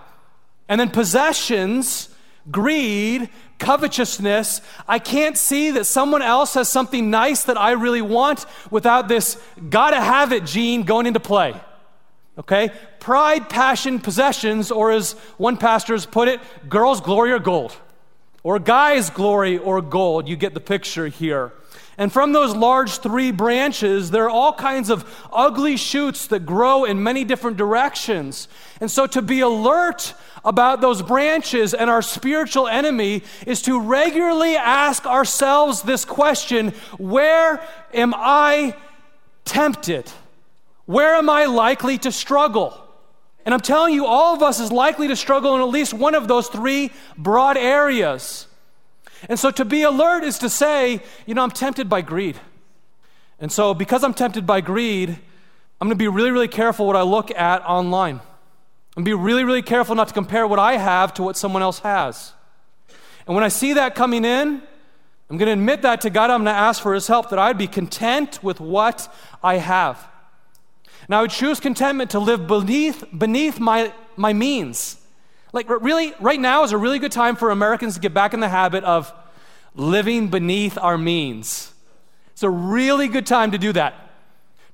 And 0.68 0.80
then 0.80 0.90
possessions, 0.90 2.10
greed, 2.50 3.28
covetousness. 3.58 4.60
I 4.86 5.00
can't 5.00 5.36
see 5.36 5.72
that 5.72 5.86
someone 5.86 6.22
else 6.22 6.54
has 6.54 6.68
something 6.68 7.10
nice 7.10 7.42
that 7.44 7.58
I 7.58 7.72
really 7.72 8.02
want 8.02 8.46
without 8.70 9.08
this 9.08 9.36
gotta 9.68 10.00
have 10.00 10.32
it 10.32 10.44
gene 10.44 10.84
going 10.84 11.06
into 11.06 11.20
play. 11.20 11.60
Okay? 12.38 12.70
Pride, 13.00 13.48
passion, 13.48 13.98
possessions, 13.98 14.70
or 14.70 14.92
as 14.92 15.12
one 15.38 15.56
pastor 15.56 15.94
has 15.94 16.06
put 16.06 16.28
it, 16.28 16.40
girls' 16.68 17.00
glory 17.00 17.32
or 17.32 17.38
gold. 17.38 17.76
Or 18.42 18.58
guys' 18.58 19.10
glory 19.10 19.58
or 19.58 19.82
gold. 19.82 20.28
You 20.28 20.36
get 20.36 20.54
the 20.54 20.60
picture 20.60 21.08
here. 21.08 21.52
And 21.98 22.12
from 22.12 22.32
those 22.32 22.54
large 22.54 22.98
three 22.98 23.32
branches, 23.32 24.12
there 24.12 24.26
are 24.26 24.30
all 24.30 24.52
kinds 24.52 24.88
of 24.88 25.04
ugly 25.32 25.76
shoots 25.76 26.28
that 26.28 26.46
grow 26.46 26.84
in 26.84 27.02
many 27.02 27.24
different 27.24 27.56
directions. 27.56 28.46
And 28.80 28.88
so 28.88 29.08
to 29.08 29.20
be 29.20 29.40
alert 29.40 30.14
about 30.44 30.80
those 30.80 31.02
branches 31.02 31.74
and 31.74 31.90
our 31.90 32.00
spiritual 32.00 32.68
enemy 32.68 33.24
is 33.48 33.62
to 33.62 33.80
regularly 33.80 34.54
ask 34.54 35.06
ourselves 35.06 35.82
this 35.82 36.04
question 36.04 36.68
Where 36.98 37.60
am 37.92 38.14
I 38.16 38.76
tempted? 39.44 40.08
Where 40.88 41.16
am 41.16 41.28
I 41.28 41.44
likely 41.44 41.98
to 41.98 42.10
struggle? 42.10 42.82
And 43.44 43.52
I'm 43.52 43.60
telling 43.60 43.92
you, 43.92 44.06
all 44.06 44.34
of 44.34 44.42
us 44.42 44.58
is 44.58 44.72
likely 44.72 45.08
to 45.08 45.16
struggle 45.16 45.54
in 45.54 45.60
at 45.60 45.68
least 45.68 45.92
one 45.92 46.14
of 46.14 46.28
those 46.28 46.48
three 46.48 46.92
broad 47.18 47.58
areas. 47.58 48.46
And 49.28 49.38
so 49.38 49.50
to 49.50 49.66
be 49.66 49.82
alert 49.82 50.24
is 50.24 50.38
to 50.38 50.48
say, 50.48 51.02
you 51.26 51.34
know, 51.34 51.42
I'm 51.42 51.50
tempted 51.50 51.90
by 51.90 52.00
greed. 52.00 52.40
And 53.38 53.52
so 53.52 53.74
because 53.74 54.02
I'm 54.02 54.14
tempted 54.14 54.46
by 54.46 54.62
greed, 54.62 55.10
I'm 55.10 55.88
going 55.88 55.90
to 55.90 56.02
be 56.02 56.08
really, 56.08 56.30
really 56.30 56.48
careful 56.48 56.86
what 56.86 56.96
I 56.96 57.02
look 57.02 57.30
at 57.32 57.62
online. 57.66 58.22
I'm 58.96 59.04
going 59.04 59.04
to 59.04 59.10
be 59.10 59.12
really, 59.12 59.44
really 59.44 59.60
careful 59.60 59.94
not 59.94 60.08
to 60.08 60.14
compare 60.14 60.46
what 60.46 60.58
I 60.58 60.78
have 60.78 61.12
to 61.14 61.22
what 61.22 61.36
someone 61.36 61.60
else 61.60 61.80
has. 61.80 62.32
And 63.26 63.34
when 63.34 63.44
I 63.44 63.48
see 63.48 63.74
that 63.74 63.94
coming 63.94 64.24
in, 64.24 64.62
I'm 65.28 65.36
going 65.36 65.48
to 65.48 65.52
admit 65.52 65.82
that 65.82 66.00
to 66.00 66.08
God. 66.08 66.30
I'm 66.30 66.44
going 66.44 66.54
to 66.54 66.58
ask 66.58 66.82
for 66.82 66.94
His 66.94 67.08
help 67.08 67.28
that 67.28 67.38
I'd 67.38 67.58
be 67.58 67.66
content 67.66 68.42
with 68.42 68.58
what 68.58 69.14
I 69.44 69.58
have. 69.58 70.02
Now, 71.08 71.20
I 71.20 71.22
would 71.22 71.30
choose 71.30 71.58
contentment 71.58 72.10
to 72.10 72.18
live 72.18 72.46
beneath, 72.46 73.04
beneath 73.16 73.58
my, 73.58 73.92
my 74.16 74.32
means. 74.32 74.98
Like, 75.52 75.68
really, 75.68 76.12
right 76.20 76.38
now 76.38 76.64
is 76.64 76.72
a 76.72 76.78
really 76.78 76.98
good 76.98 77.12
time 77.12 77.34
for 77.34 77.50
Americans 77.50 77.94
to 77.94 78.00
get 78.00 78.12
back 78.12 78.34
in 78.34 78.40
the 78.40 78.48
habit 78.48 78.84
of 78.84 79.12
living 79.74 80.28
beneath 80.28 80.76
our 80.76 80.98
means. 80.98 81.72
It's 82.32 82.42
a 82.42 82.50
really 82.50 83.08
good 83.08 83.26
time 83.26 83.52
to 83.52 83.58
do 83.58 83.72
that. 83.72 83.94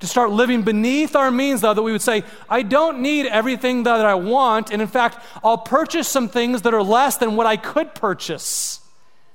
To 0.00 0.08
start 0.08 0.30
living 0.30 0.62
beneath 0.62 1.14
our 1.14 1.30
means, 1.30 1.60
though, 1.60 1.72
that 1.72 1.82
we 1.82 1.92
would 1.92 2.02
say, 2.02 2.24
I 2.50 2.62
don't 2.62 3.00
need 3.00 3.26
everything 3.26 3.84
that 3.84 4.04
I 4.04 4.16
want, 4.16 4.72
and 4.72 4.82
in 4.82 4.88
fact, 4.88 5.24
I'll 5.44 5.58
purchase 5.58 6.08
some 6.08 6.28
things 6.28 6.62
that 6.62 6.74
are 6.74 6.82
less 6.82 7.16
than 7.16 7.36
what 7.36 7.46
I 7.46 7.56
could 7.56 7.94
purchase. 7.94 8.80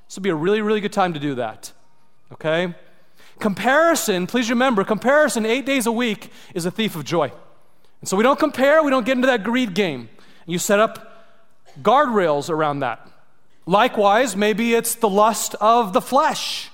This 0.08 0.18
would 0.18 0.24
be 0.24 0.30
a 0.30 0.36
really, 0.36 0.62
really 0.62 0.82
good 0.82 0.94
time 0.94 1.14
to 1.14 1.20
do 1.20 1.36
that. 1.36 1.72
Okay? 2.34 2.76
Comparison, 3.40 4.28
please 4.28 4.50
remember, 4.50 4.84
comparison 4.84 5.46
eight 5.46 5.66
days 5.66 5.86
a 5.86 5.92
week 5.92 6.32
is 6.54 6.66
a 6.66 6.72
thief 6.72 6.96
of 6.96 7.06
joy. 7.06 7.32
And 8.02 8.08
so 8.08 8.18
we 8.18 8.24
don't 8.24 8.40
compare, 8.40 8.84
we 8.84 8.92
don't 8.92 9.06
get 9.06 9.14
into 9.14 9.28
that 9.28 9.44
greed 9.44 9.74
game. 9.74 10.10
You 10.46 10.60
set 10.60 10.80
up 10.80 11.26
guardrails 11.82 12.50
around 12.50 12.80
that. 12.80 13.08
Likewise, 13.66 14.36
maybe 14.36 14.74
it's 14.74 14.96
the 14.96 15.10
lust 15.10 15.56
of 15.62 15.94
the 15.94 16.02
flesh. 16.02 16.70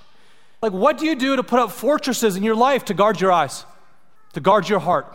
Like, 0.62 0.72
what 0.72 0.98
do 0.98 1.06
you 1.06 1.16
do 1.16 1.36
to 1.36 1.44
put 1.44 1.60
up 1.60 1.72
fortresses 1.72 2.36
in 2.36 2.44
your 2.44 2.56
life 2.56 2.86
to 2.86 2.94
guard 2.94 3.22
your 3.22 3.32
eyes, 3.32 3.66
to 4.34 4.40
guard 4.40 4.68
your 4.68 4.80
heart? 4.80 5.14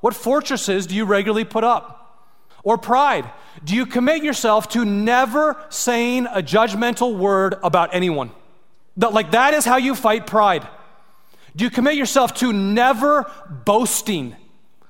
What 0.00 0.14
fortresses 0.14 0.86
do 0.86 0.94
you 0.94 1.04
regularly 1.04 1.44
put 1.44 1.64
up? 1.64 1.94
Or 2.62 2.76
pride. 2.76 3.30
Do 3.64 3.74
you 3.74 3.86
commit 3.86 4.22
yourself 4.22 4.68
to 4.70 4.84
never 4.84 5.56
saying 5.70 6.26
a 6.26 6.42
judgmental 6.42 7.16
word 7.16 7.54
about 7.62 7.94
anyone? 7.94 8.32
That, 8.98 9.12
like, 9.12 9.30
that 9.32 9.54
is 9.54 9.64
how 9.64 9.76
you 9.76 9.94
fight 9.94 10.26
pride. 10.26 10.66
Do 11.56 11.64
you 11.64 11.70
commit 11.70 11.96
yourself 11.96 12.34
to 12.34 12.52
never 12.52 13.30
boasting? 13.64 14.36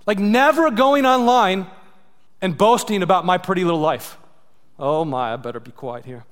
Like, 0.06 0.18
never 0.18 0.70
going 0.70 1.06
online 1.06 1.66
and 2.40 2.56
boasting 2.56 3.02
about 3.02 3.24
my 3.24 3.38
pretty 3.38 3.64
little 3.64 3.80
life. 3.80 4.16
Oh 4.78 5.04
my, 5.04 5.32
I 5.32 5.36
better 5.36 5.60
be 5.60 5.72
quiet 5.72 6.04
here. 6.04 6.24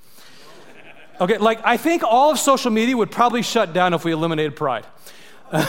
Okay, 1.21 1.39
like 1.39 1.61
I 1.65 1.77
think 1.77 2.03
all 2.03 2.31
of 2.31 2.39
social 2.39 2.71
media 2.71 2.97
would 2.97 3.11
probably 3.11 3.43
shut 3.43 3.73
down 3.73 3.95
if 3.95 4.05
we 4.05 4.13
eliminated 4.13 4.55
pride. 4.55 4.87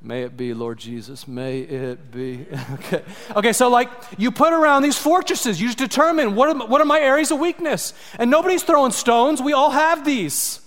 May 0.00 0.22
it 0.22 0.36
be, 0.36 0.54
Lord 0.54 0.78
Jesus. 0.78 1.26
May 1.26 1.60
it 1.60 2.12
be. 2.12 2.46
okay. 2.74 3.02
Okay, 3.34 3.52
so 3.52 3.68
like 3.68 3.90
you 4.16 4.30
put 4.30 4.52
around 4.52 4.82
these 4.82 4.96
fortresses, 4.96 5.60
you 5.60 5.66
just 5.66 5.78
determine 5.78 6.36
what 6.36 6.48
are, 6.48 6.66
what 6.66 6.80
are 6.80 6.84
my 6.84 7.00
areas 7.00 7.32
of 7.32 7.40
weakness. 7.40 7.92
And 8.18 8.30
nobody's 8.30 8.62
throwing 8.62 8.92
stones, 8.92 9.42
we 9.42 9.52
all 9.52 9.70
have 9.70 10.04
these. 10.04 10.60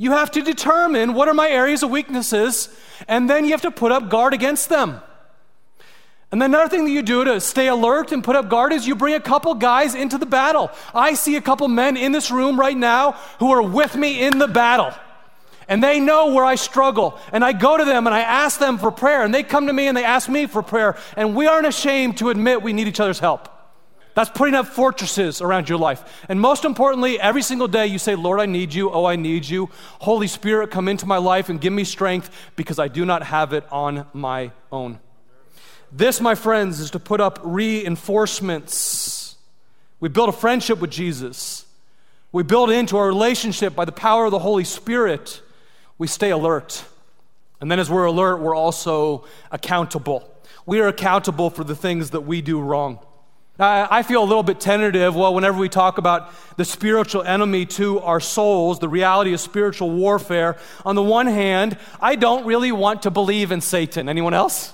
You 0.00 0.12
have 0.12 0.30
to 0.30 0.40
determine 0.40 1.12
what 1.12 1.28
are 1.28 1.34
my 1.34 1.50
areas 1.50 1.82
of 1.82 1.90
weaknesses, 1.90 2.70
and 3.06 3.28
then 3.28 3.44
you 3.44 3.50
have 3.50 3.60
to 3.60 3.70
put 3.70 3.92
up 3.92 4.08
guard 4.08 4.32
against 4.32 4.70
them. 4.70 4.98
And 6.32 6.40
then 6.40 6.54
another 6.54 6.70
thing 6.70 6.86
that 6.86 6.90
you 6.90 7.02
do 7.02 7.22
to 7.22 7.38
stay 7.38 7.68
alert 7.68 8.10
and 8.10 8.24
put 8.24 8.34
up 8.34 8.48
guard 8.48 8.72
is 8.72 8.86
you 8.86 8.96
bring 8.96 9.12
a 9.12 9.20
couple 9.20 9.52
guys 9.52 9.94
into 9.94 10.16
the 10.16 10.24
battle. 10.24 10.70
I 10.94 11.12
see 11.12 11.36
a 11.36 11.42
couple 11.42 11.68
men 11.68 11.98
in 11.98 12.12
this 12.12 12.30
room 12.30 12.58
right 12.58 12.74
now 12.74 13.12
who 13.40 13.50
are 13.50 13.60
with 13.60 13.94
me 13.94 14.22
in 14.22 14.38
the 14.38 14.48
battle. 14.48 14.90
And 15.68 15.84
they 15.84 16.00
know 16.00 16.32
where 16.32 16.46
I 16.46 16.54
struggle. 16.54 17.18
And 17.30 17.44
I 17.44 17.52
go 17.52 17.76
to 17.76 17.84
them 17.84 18.06
and 18.06 18.14
I 18.14 18.20
ask 18.20 18.58
them 18.58 18.78
for 18.78 18.90
prayer. 18.90 19.22
And 19.22 19.34
they 19.34 19.42
come 19.42 19.66
to 19.66 19.72
me 19.74 19.86
and 19.86 19.94
they 19.94 20.04
ask 20.04 20.30
me 20.30 20.46
for 20.46 20.62
prayer. 20.62 20.96
And 21.14 21.36
we 21.36 21.46
aren't 21.46 21.66
ashamed 21.66 22.16
to 22.18 22.30
admit 22.30 22.62
we 22.62 22.72
need 22.72 22.88
each 22.88 23.00
other's 23.00 23.18
help. 23.18 23.50
That's 24.20 24.36
putting 24.36 24.54
up 24.54 24.66
fortresses 24.66 25.40
around 25.40 25.70
your 25.70 25.78
life. 25.78 26.26
And 26.28 26.38
most 26.38 26.66
importantly, 26.66 27.18
every 27.18 27.40
single 27.40 27.68
day 27.68 27.86
you 27.86 27.98
say, 27.98 28.16
Lord, 28.16 28.38
I 28.38 28.44
need 28.44 28.74
you. 28.74 28.90
Oh, 28.90 29.06
I 29.06 29.16
need 29.16 29.48
you. 29.48 29.70
Holy 29.98 30.26
Spirit, 30.26 30.70
come 30.70 30.88
into 30.88 31.06
my 31.06 31.16
life 31.16 31.48
and 31.48 31.58
give 31.58 31.72
me 31.72 31.84
strength 31.84 32.30
because 32.54 32.78
I 32.78 32.88
do 32.88 33.06
not 33.06 33.22
have 33.22 33.54
it 33.54 33.64
on 33.72 34.04
my 34.12 34.52
own. 34.70 34.98
This, 35.90 36.20
my 36.20 36.34
friends, 36.34 36.80
is 36.80 36.90
to 36.90 36.98
put 36.98 37.22
up 37.22 37.40
reinforcements. 37.42 39.36
We 40.00 40.10
build 40.10 40.28
a 40.28 40.32
friendship 40.32 40.80
with 40.80 40.90
Jesus. 40.90 41.64
We 42.30 42.42
build 42.42 42.68
into 42.68 42.98
our 42.98 43.06
relationship 43.06 43.74
by 43.74 43.86
the 43.86 43.90
power 43.90 44.26
of 44.26 44.32
the 44.32 44.38
Holy 44.38 44.64
Spirit. 44.64 45.40
We 45.96 46.08
stay 46.08 46.28
alert. 46.28 46.84
And 47.58 47.70
then, 47.70 47.78
as 47.78 47.88
we're 47.88 48.04
alert, 48.04 48.36
we're 48.36 48.54
also 48.54 49.24
accountable. 49.50 50.30
We 50.66 50.78
are 50.80 50.88
accountable 50.88 51.48
for 51.48 51.64
the 51.64 51.74
things 51.74 52.10
that 52.10 52.26
we 52.26 52.42
do 52.42 52.60
wrong. 52.60 52.98
I 53.62 54.02
feel 54.04 54.22
a 54.22 54.24
little 54.24 54.42
bit 54.42 54.58
tentative. 54.58 55.14
Well, 55.14 55.34
whenever 55.34 55.58
we 55.58 55.68
talk 55.68 55.98
about 55.98 56.32
the 56.56 56.64
spiritual 56.64 57.22
enemy 57.22 57.66
to 57.66 58.00
our 58.00 58.18
souls, 58.18 58.78
the 58.78 58.88
reality 58.88 59.34
of 59.34 59.40
spiritual 59.40 59.90
warfare, 59.90 60.56
on 60.86 60.94
the 60.94 61.02
one 61.02 61.26
hand, 61.26 61.76
I 62.00 62.16
don't 62.16 62.46
really 62.46 62.72
want 62.72 63.02
to 63.02 63.10
believe 63.10 63.52
in 63.52 63.60
Satan. 63.60 64.08
Anyone 64.08 64.32
else? 64.32 64.72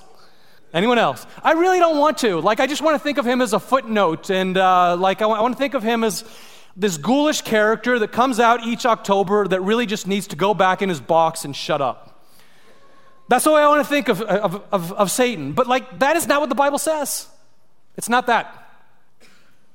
Anyone 0.73 0.99
else? 0.99 1.27
I 1.43 1.51
really 1.53 1.79
don't 1.79 1.97
want 1.97 2.19
to. 2.19 2.39
Like, 2.39 2.61
I 2.61 2.67
just 2.67 2.81
want 2.81 2.95
to 2.95 2.99
think 2.99 3.17
of 3.17 3.25
him 3.25 3.41
as 3.41 3.51
a 3.51 3.59
footnote. 3.59 4.29
And, 4.29 4.57
uh, 4.57 4.95
like, 4.95 5.21
I 5.21 5.25
want, 5.25 5.41
want 5.41 5.53
to 5.53 5.59
think 5.59 5.73
of 5.73 5.83
him 5.83 6.05
as 6.05 6.23
this 6.77 6.97
ghoulish 6.97 7.41
character 7.41 7.99
that 7.99 8.13
comes 8.13 8.39
out 8.39 8.63
each 8.63 8.85
October 8.85 9.49
that 9.49 9.59
really 9.61 9.85
just 9.85 10.07
needs 10.07 10.27
to 10.27 10.37
go 10.37 10.53
back 10.53 10.81
in 10.81 10.87
his 10.87 11.01
box 11.01 11.43
and 11.43 11.53
shut 11.53 11.81
up. 11.81 12.23
That's 13.27 13.43
the 13.43 13.51
way 13.51 13.61
I 13.61 13.67
want 13.67 13.83
to 13.83 13.89
think 13.89 14.07
of, 14.07 14.21
of, 14.21 14.63
of, 14.71 14.93
of 14.93 15.11
Satan. 15.11 15.51
But, 15.51 15.67
like, 15.67 15.99
that 15.99 16.15
is 16.15 16.25
not 16.25 16.39
what 16.39 16.47
the 16.47 16.55
Bible 16.55 16.77
says. 16.77 17.27
It's 17.97 18.07
not 18.07 18.27
that. 18.27 18.63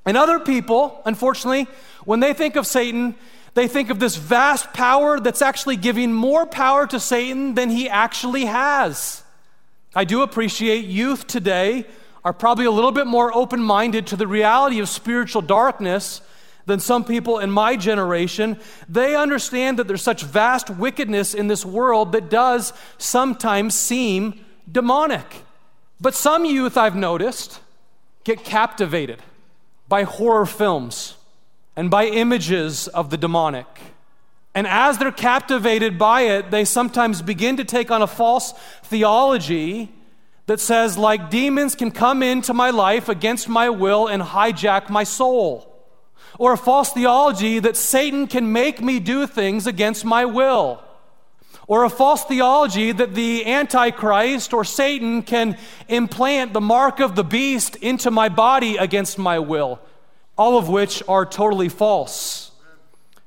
And 0.04 0.16
other 0.16 0.40
people, 0.40 1.00
unfortunately, 1.04 1.68
when 2.04 2.20
they 2.20 2.34
think 2.34 2.56
of 2.56 2.66
Satan, 2.66 3.14
they 3.54 3.68
think 3.68 3.90
of 3.90 3.98
this 3.98 4.16
vast 4.16 4.72
power 4.72 5.20
that's 5.20 5.42
actually 5.42 5.76
giving 5.76 6.12
more 6.12 6.46
power 6.46 6.86
to 6.86 6.98
Satan 6.98 7.54
than 7.54 7.70
he 7.70 7.88
actually 7.88 8.46
has. 8.46 9.22
I 9.94 10.04
do 10.04 10.22
appreciate 10.22 10.86
youth 10.86 11.26
today 11.26 11.86
are 12.24 12.32
probably 12.32 12.64
a 12.64 12.70
little 12.70 12.92
bit 12.92 13.06
more 13.06 13.34
open 13.36 13.60
minded 13.60 14.06
to 14.08 14.16
the 14.16 14.26
reality 14.26 14.80
of 14.80 14.88
spiritual 14.88 15.42
darkness 15.42 16.22
than 16.64 16.80
some 16.80 17.04
people 17.04 17.38
in 17.40 17.50
my 17.50 17.76
generation. 17.76 18.58
They 18.88 19.16
understand 19.16 19.78
that 19.78 19.88
there's 19.88 20.02
such 20.02 20.22
vast 20.22 20.70
wickedness 20.70 21.34
in 21.34 21.48
this 21.48 21.64
world 21.64 22.12
that 22.12 22.30
does 22.30 22.72
sometimes 22.98 23.74
seem 23.74 24.44
demonic. 24.70 25.26
But 26.00 26.14
some 26.14 26.44
youth 26.44 26.76
I've 26.76 26.96
noticed 26.96 27.60
get 28.24 28.44
captivated 28.44 29.20
by 29.92 30.04
horror 30.04 30.46
films 30.46 31.16
and 31.76 31.90
by 31.90 32.06
images 32.06 32.88
of 32.88 33.10
the 33.10 33.18
demonic. 33.18 33.66
And 34.54 34.66
as 34.66 34.96
they're 34.96 35.12
captivated 35.12 35.98
by 35.98 36.22
it, 36.22 36.50
they 36.50 36.64
sometimes 36.64 37.20
begin 37.20 37.58
to 37.58 37.64
take 37.64 37.90
on 37.90 38.00
a 38.00 38.06
false 38.06 38.54
theology 38.84 39.92
that 40.46 40.60
says, 40.60 40.96
like, 40.96 41.28
demons 41.28 41.74
can 41.74 41.90
come 41.90 42.22
into 42.22 42.54
my 42.54 42.70
life 42.70 43.10
against 43.10 43.50
my 43.50 43.68
will 43.68 44.06
and 44.06 44.22
hijack 44.22 44.88
my 44.88 45.04
soul. 45.04 45.70
Or 46.38 46.54
a 46.54 46.56
false 46.56 46.94
theology 46.94 47.58
that 47.58 47.76
Satan 47.76 48.26
can 48.28 48.50
make 48.50 48.80
me 48.80 48.98
do 48.98 49.26
things 49.26 49.66
against 49.66 50.06
my 50.06 50.24
will. 50.24 50.82
Or 51.66 51.84
a 51.84 51.90
false 51.90 52.24
theology 52.24 52.92
that 52.92 53.14
the 53.14 53.44
Antichrist 53.44 54.54
or 54.54 54.64
Satan 54.64 55.22
can 55.22 55.58
implant 55.86 56.54
the 56.54 56.62
mark 56.62 56.98
of 57.00 57.14
the 57.14 57.24
beast 57.24 57.76
into 57.76 58.10
my 58.10 58.30
body 58.30 58.78
against 58.78 59.18
my 59.18 59.38
will. 59.38 59.78
All 60.42 60.58
of 60.58 60.68
which 60.68 61.04
are 61.06 61.24
totally 61.24 61.68
false. 61.68 62.50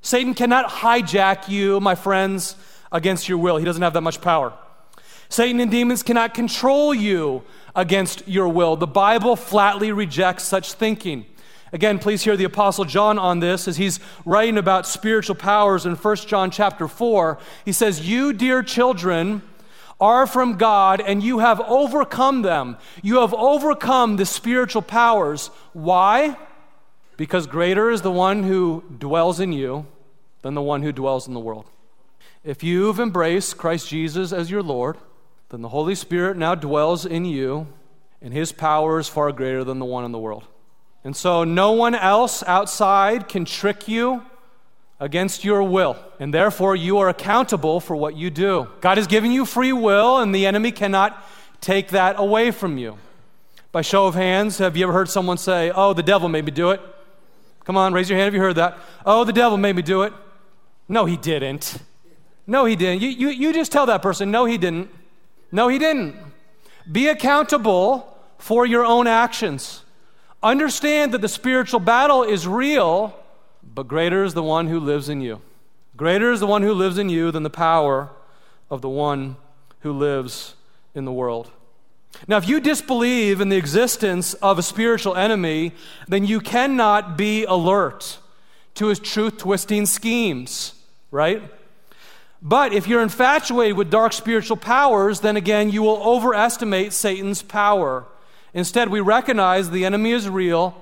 Satan 0.02 0.34
cannot 0.34 0.70
hijack 0.70 1.48
you, 1.48 1.80
my 1.80 1.96
friends, 1.96 2.58
against 2.92 3.30
your 3.30 3.38
will. 3.38 3.56
He 3.56 3.64
doesn't 3.64 3.82
have 3.82 3.94
that 3.94 4.02
much 4.02 4.20
power. 4.20 4.52
Satan 5.30 5.62
and 5.62 5.72
demons 5.72 6.04
cannot 6.04 6.34
control 6.34 6.94
you 6.94 7.44
against 7.74 8.28
your 8.28 8.50
will. 8.50 8.76
The 8.76 8.86
Bible 8.86 9.38
flatly 9.38 9.94
rejects 9.94 10.44
such 10.44 10.74
thinking. 10.74 11.26
Again, 11.72 12.00
please 12.00 12.22
hear 12.22 12.36
the 12.36 12.44
apostle 12.44 12.84
John 12.84 13.18
on 13.18 13.40
this 13.40 13.66
as 13.70 13.78
he's 13.78 14.02
writing 14.26 14.58
about 14.58 14.86
spiritual 14.86 15.36
powers 15.36 15.86
in 15.86 15.96
1 15.96 16.28
John 16.28 16.52
chapter 16.52 16.86
4. 16.86 17.38
He 17.64 17.72
says, 17.72 18.06
"You 18.06 18.34
dear 18.34 18.62
children 18.62 19.42
are 20.02 20.28
from 20.28 20.58
God 20.58 21.00
and 21.00 21.24
you 21.24 21.40
have 21.40 21.62
overcome 21.62 22.42
them. 22.42 22.76
You 23.02 23.22
have 23.22 23.34
overcome 23.34 24.18
the 24.18 24.26
spiritual 24.26 24.82
powers. 24.82 25.50
Why? 25.72 26.36
Because 27.18 27.48
greater 27.48 27.90
is 27.90 28.02
the 28.02 28.12
one 28.12 28.44
who 28.44 28.84
dwells 28.98 29.40
in 29.40 29.54
you 29.54 29.86
than 30.42 30.54
the 30.54 30.62
one 30.62 30.84
who 30.84 30.92
dwells 30.92 31.28
in 31.28 31.34
the 31.34 31.40
world. 31.40 31.66
If 32.44 32.64
you've 32.64 33.00
embraced 33.00 33.58
Christ 33.58 33.90
Jesus 33.90 34.32
as 34.32 34.52
your 34.52 34.62
Lord, 34.62 34.98
then 35.50 35.62
the 35.62 35.70
Holy 35.70 35.96
Spirit 35.96 36.38
now 36.38 36.54
dwells 36.54 37.06
in 37.06 37.26
you, 37.26 37.68
and 38.22 38.34
his 38.34 38.52
power 38.52 39.00
is 39.00 39.08
far 39.08 39.32
greater 39.32 39.64
than 39.64 39.80
the 39.80 39.86
one 39.86 40.06
in 40.06 40.12
the 40.12 40.20
world. 40.20 40.44
And 41.04 41.16
so 41.16 41.44
no 41.44 41.72
one 41.72 41.96
else 41.96 42.44
outside 42.44 43.28
can 43.28 43.46
trick 43.46 43.88
you 43.88 44.24
against 45.00 45.44
your 45.44 45.64
will, 45.64 45.98
and 46.20 46.34
therefore 46.34 46.76
you 46.76 46.98
are 47.00 47.10
accountable 47.10 47.80
for 47.80 47.96
what 47.96 48.16
you 48.16 48.30
do. 48.30 48.68
God 48.82 48.98
has 48.98 49.08
given 49.08 49.32
you 49.32 49.46
free 49.46 49.74
will, 49.74 50.20
and 50.20 50.34
the 50.34 50.46
enemy 50.46 50.72
cannot 50.72 51.24
take 51.62 51.90
that 51.90 52.20
away 52.20 52.52
from 52.52 52.78
you. 52.78 52.98
By 53.72 53.82
show 53.82 54.08
of 54.08 54.16
hands, 54.16 54.58
have 54.60 54.78
you 54.78 54.84
ever 54.84 54.94
heard 54.94 55.10
someone 55.10 55.38
say, 55.38 55.72
Oh, 55.74 55.94
the 55.94 56.04
devil 56.04 56.30
made 56.30 56.46
me 56.46 56.52
do 56.52 56.72
it? 56.72 56.82
Come 57.66 57.78
on, 57.78 57.94
raise 57.94 58.10
your 58.10 58.18
hand 58.18 58.30
if 58.30 58.34
you 58.34 58.40
heard 58.40 58.56
that. 58.56 58.78
Oh, 59.06 59.24
the 59.24 59.34
devil 59.34 59.58
made 59.58 59.76
me 59.76 59.82
do 59.82 60.04
it. 60.04 60.14
No, 60.88 61.06
he 61.06 61.18
didn't. 61.18 61.80
No, 62.48 62.66
he 62.66 62.76
didn't. 62.76 63.02
You, 63.02 63.10
you, 63.10 63.30
you 63.30 63.54
just 63.54 63.72
tell 63.72 63.88
that 63.88 64.02
person, 64.02 64.32
no, 64.32 64.46
he 64.46 64.58
didn't. 64.58 64.90
No, 65.52 65.68
he 65.68 65.80
didn't. 65.80 66.16
Be 66.92 67.08
accountable 67.08 68.16
for 68.38 68.66
your 68.66 68.86
own 68.86 69.08
actions. 69.08 69.84
Understand 70.44 71.12
that 71.14 71.22
the 71.22 71.28
spiritual 71.28 71.80
battle 71.80 72.22
is 72.22 72.48
real, 72.48 73.18
but 73.64 73.88
greater 73.88 74.24
is 74.24 74.36
the 74.36 74.44
one 74.44 74.68
who 74.68 74.80
lives 74.80 75.10
in 75.10 75.22
you. 75.22 75.42
Greater 75.98 76.32
is 76.32 76.40
the 76.40 76.48
one 76.48 76.62
who 76.62 76.74
lives 76.74 77.00
in 77.00 77.10
you 77.10 77.32
than 77.32 77.42
the 77.42 77.50
power 77.50 78.10
of 78.70 78.82
the 78.82 78.90
one 78.90 79.38
who 79.80 79.92
lives 79.92 80.56
in 80.94 81.06
the 81.06 81.12
world. 81.12 81.50
Now, 82.28 82.38
if 82.38 82.48
you 82.48 82.60
disbelieve 82.60 83.42
in 83.42 83.50
the 83.50 83.58
existence 83.58 84.34
of 84.36 84.58
a 84.58 84.64
spiritual 84.64 85.16
enemy, 85.16 85.74
then 86.08 86.26
you 86.26 86.40
cannot 86.40 87.18
be 87.18 87.46
alert 87.46 88.18
to 88.76 88.88
his 88.88 89.00
truth 89.00 89.38
twisting 89.38 89.86
schemes, 89.86 90.74
right? 91.12 91.42
But 92.42 92.74
if 92.74 92.88
you're 92.88 93.02
infatuated 93.02 93.78
with 93.78 93.90
dark 93.90 94.14
spiritual 94.14 94.58
powers, 94.58 95.22
then 95.22 95.38
again, 95.38 95.70
you 95.72 95.82
will 95.82 96.02
overestimate 96.04 96.94
Satan's 96.94 97.42
power. 97.42 98.06
Instead, 98.54 98.90
we 98.90 99.00
recognize 99.00 99.70
the 99.70 99.86
enemy 99.86 100.12
is 100.12 100.30
real, 100.30 100.82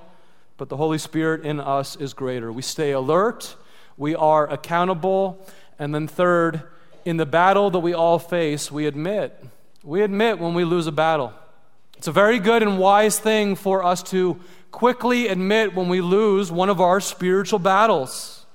but 0.57 0.69
the 0.69 0.77
Holy 0.77 0.97
Spirit 0.97 1.45
in 1.45 1.59
us 1.59 1.95
is 1.95 2.13
greater. 2.13 2.51
We 2.51 2.61
stay 2.61 2.91
alert, 2.91 3.55
we 3.97 4.15
are 4.15 4.49
accountable, 4.49 5.45
and 5.79 5.93
then 5.93 6.07
third, 6.07 6.63
in 7.05 7.17
the 7.17 7.25
battle 7.25 7.69
that 7.71 7.79
we 7.79 7.93
all 7.93 8.19
face, 8.19 8.71
we 8.71 8.85
admit. 8.85 9.43
We 9.83 10.01
admit 10.01 10.39
when 10.39 10.53
we 10.53 10.63
lose 10.63 10.87
a 10.87 10.91
battle. 10.93 11.33
It's 11.97 12.07
a 12.07 12.11
very 12.11 12.39
good 12.39 12.63
and 12.63 12.79
wise 12.79 13.19
thing 13.19 13.55
for 13.55 13.83
us 13.83 14.01
to 14.03 14.39
quickly 14.71 15.27
admit 15.27 15.75
when 15.75 15.89
we 15.89 15.99
lose 15.99 16.51
one 16.51 16.69
of 16.69 16.79
our 16.79 17.01
spiritual 17.01 17.59
battles. 17.59 18.45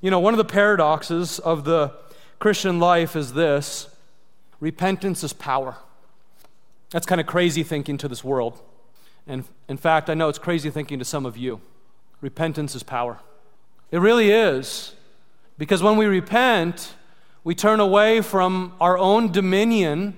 You 0.00 0.10
know, 0.10 0.20
one 0.20 0.32
of 0.32 0.38
the 0.38 0.44
paradoxes 0.44 1.40
of 1.40 1.64
the 1.64 1.92
Christian 2.38 2.78
life 2.78 3.16
is 3.16 3.32
this 3.32 3.88
repentance 4.60 5.24
is 5.24 5.32
power. 5.32 5.76
That's 6.90 7.06
kind 7.06 7.20
of 7.20 7.26
crazy 7.26 7.62
thinking 7.62 7.98
to 7.98 8.08
this 8.08 8.22
world. 8.22 8.60
And 9.26 9.44
in 9.68 9.76
fact, 9.76 10.08
I 10.08 10.14
know 10.14 10.28
it's 10.28 10.38
crazy 10.38 10.70
thinking 10.70 10.98
to 11.00 11.04
some 11.04 11.26
of 11.26 11.36
you. 11.36 11.60
repentance 12.20 12.74
is 12.74 12.82
power. 12.82 13.18
It 13.90 13.98
really 13.98 14.30
is. 14.30 14.94
Because 15.58 15.82
when 15.82 15.96
we 15.96 16.06
repent, 16.06 16.94
we 17.44 17.54
turn 17.54 17.80
away 17.80 18.20
from 18.20 18.72
our 18.80 18.96
own 18.96 19.32
dominion 19.32 20.16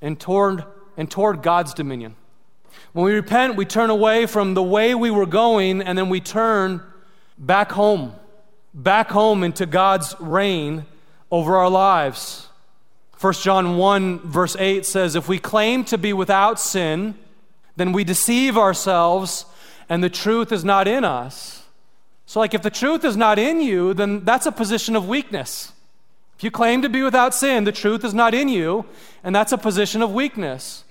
and 0.00 0.18
toward, 0.18 0.64
and 0.96 1.10
toward 1.10 1.42
God's 1.42 1.74
dominion. 1.74 2.16
When 2.92 3.04
we 3.04 3.12
repent, 3.12 3.56
we 3.56 3.64
turn 3.64 3.90
away 3.90 4.26
from 4.26 4.54
the 4.54 4.62
way 4.62 4.94
we 4.94 5.10
were 5.10 5.26
going 5.26 5.82
and 5.82 5.96
then 5.96 6.08
we 6.08 6.20
turn 6.20 6.82
back 7.38 7.72
home, 7.72 8.14
back 8.74 9.10
home 9.10 9.42
into 9.42 9.66
God's 9.66 10.14
reign 10.18 10.86
over 11.30 11.56
our 11.56 11.70
lives. 11.70 12.48
1 13.20 13.32
John 13.34 13.76
1, 13.76 14.20
verse 14.20 14.56
8 14.58 14.84
says, 14.84 15.14
If 15.14 15.28
we 15.28 15.38
claim 15.38 15.84
to 15.84 15.98
be 15.98 16.12
without 16.12 16.60
sin, 16.60 17.14
then 17.76 17.92
we 17.92 18.04
deceive 18.04 18.56
ourselves 18.56 19.46
and 19.88 20.02
the 20.02 20.10
truth 20.10 20.52
is 20.52 20.64
not 20.64 20.88
in 20.88 21.04
us. 21.04 21.64
So, 22.26 22.40
like, 22.40 22.54
if 22.54 22.62
the 22.62 22.70
truth 22.70 23.04
is 23.04 23.16
not 23.16 23.38
in 23.38 23.60
you, 23.60 23.94
then 23.94 24.24
that's 24.24 24.46
a 24.46 24.52
position 24.52 24.96
of 24.96 25.08
weakness. 25.08 25.72
If 26.36 26.44
you 26.44 26.50
claim 26.50 26.82
to 26.82 26.88
be 26.88 27.02
without 27.02 27.34
sin, 27.34 27.64
the 27.64 27.72
truth 27.72 28.04
is 28.04 28.12
not 28.12 28.34
in 28.34 28.48
you, 28.48 28.84
and 29.24 29.34
that's 29.34 29.52
a 29.52 29.58
position 29.58 30.02
of 30.02 30.12
weakness. 30.12 30.84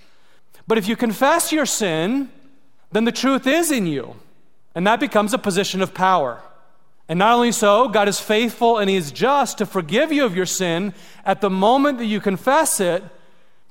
But 0.68 0.78
if 0.78 0.88
you 0.88 0.96
confess 0.96 1.52
your 1.52 1.68
sin, 1.68 2.32
then 2.92 3.06
the 3.06 3.12
truth 3.12 3.46
is 3.46 3.72
in 3.72 3.86
you, 3.86 4.16
and 4.74 4.88
that 4.88 5.00
becomes 5.00 5.34
a 5.34 5.38
position 5.38 5.82
of 5.82 5.94
power. 5.94 6.42
And 7.08 7.20
not 7.20 7.36
only 7.36 7.52
so, 7.52 7.88
God 7.88 8.08
is 8.08 8.20
faithful 8.20 8.80
and 8.80 8.90
He 8.90 8.96
is 8.96 9.12
just 9.12 9.60
to 9.60 9.66
forgive 9.66 10.12
you 10.12 10.26
of 10.26 10.36
your 10.36 10.48
sin 10.48 10.94
at 11.24 11.42
the 11.42 11.52
moment 11.52 12.00
that 12.00 12.06
you 12.06 12.20
confess 12.20 12.80
it, 12.80 13.04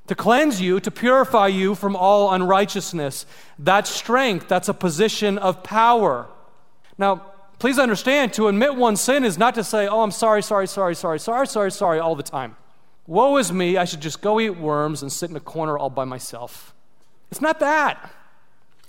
to 0.07 0.15
cleanse 0.15 0.61
you, 0.61 0.79
to 0.79 0.91
purify 0.91 1.47
you 1.47 1.75
from 1.75 1.95
all 1.95 2.31
unrighteousness. 2.31 3.25
That 3.59 3.87
strength, 3.87 4.47
that's 4.47 4.69
a 4.69 4.73
position 4.73 5.37
of 5.37 5.63
power. 5.63 6.27
Now, 6.97 7.25
Please 7.59 7.79
understand, 7.79 8.33
to 8.33 8.47
admit 8.47 8.75
one's 8.75 9.01
sin 9.01 9.23
is 9.23 9.37
not 9.37 9.55
to 9.55 9.63
say, 9.63 9.87
oh, 9.87 10.01
I'm 10.01 10.11
sorry, 10.11 10.43
sorry, 10.43 10.67
sorry, 10.67 10.95
sorry, 10.95 11.19
sorry, 11.19 11.47
sorry, 11.47 11.71
sorry, 11.71 11.99
all 11.99 12.15
the 12.15 12.23
time. 12.23 12.55
Woe 13.07 13.37
is 13.37 13.51
me, 13.51 13.77
I 13.77 13.85
should 13.85 14.01
just 14.01 14.21
go 14.21 14.39
eat 14.39 14.57
worms 14.57 15.01
and 15.01 15.11
sit 15.11 15.29
in 15.29 15.35
a 15.35 15.41
corner 15.41 15.77
all 15.77 15.89
by 15.89 16.05
myself. 16.05 16.73
It's 17.31 17.41
not 17.41 17.59
that. 17.59 18.11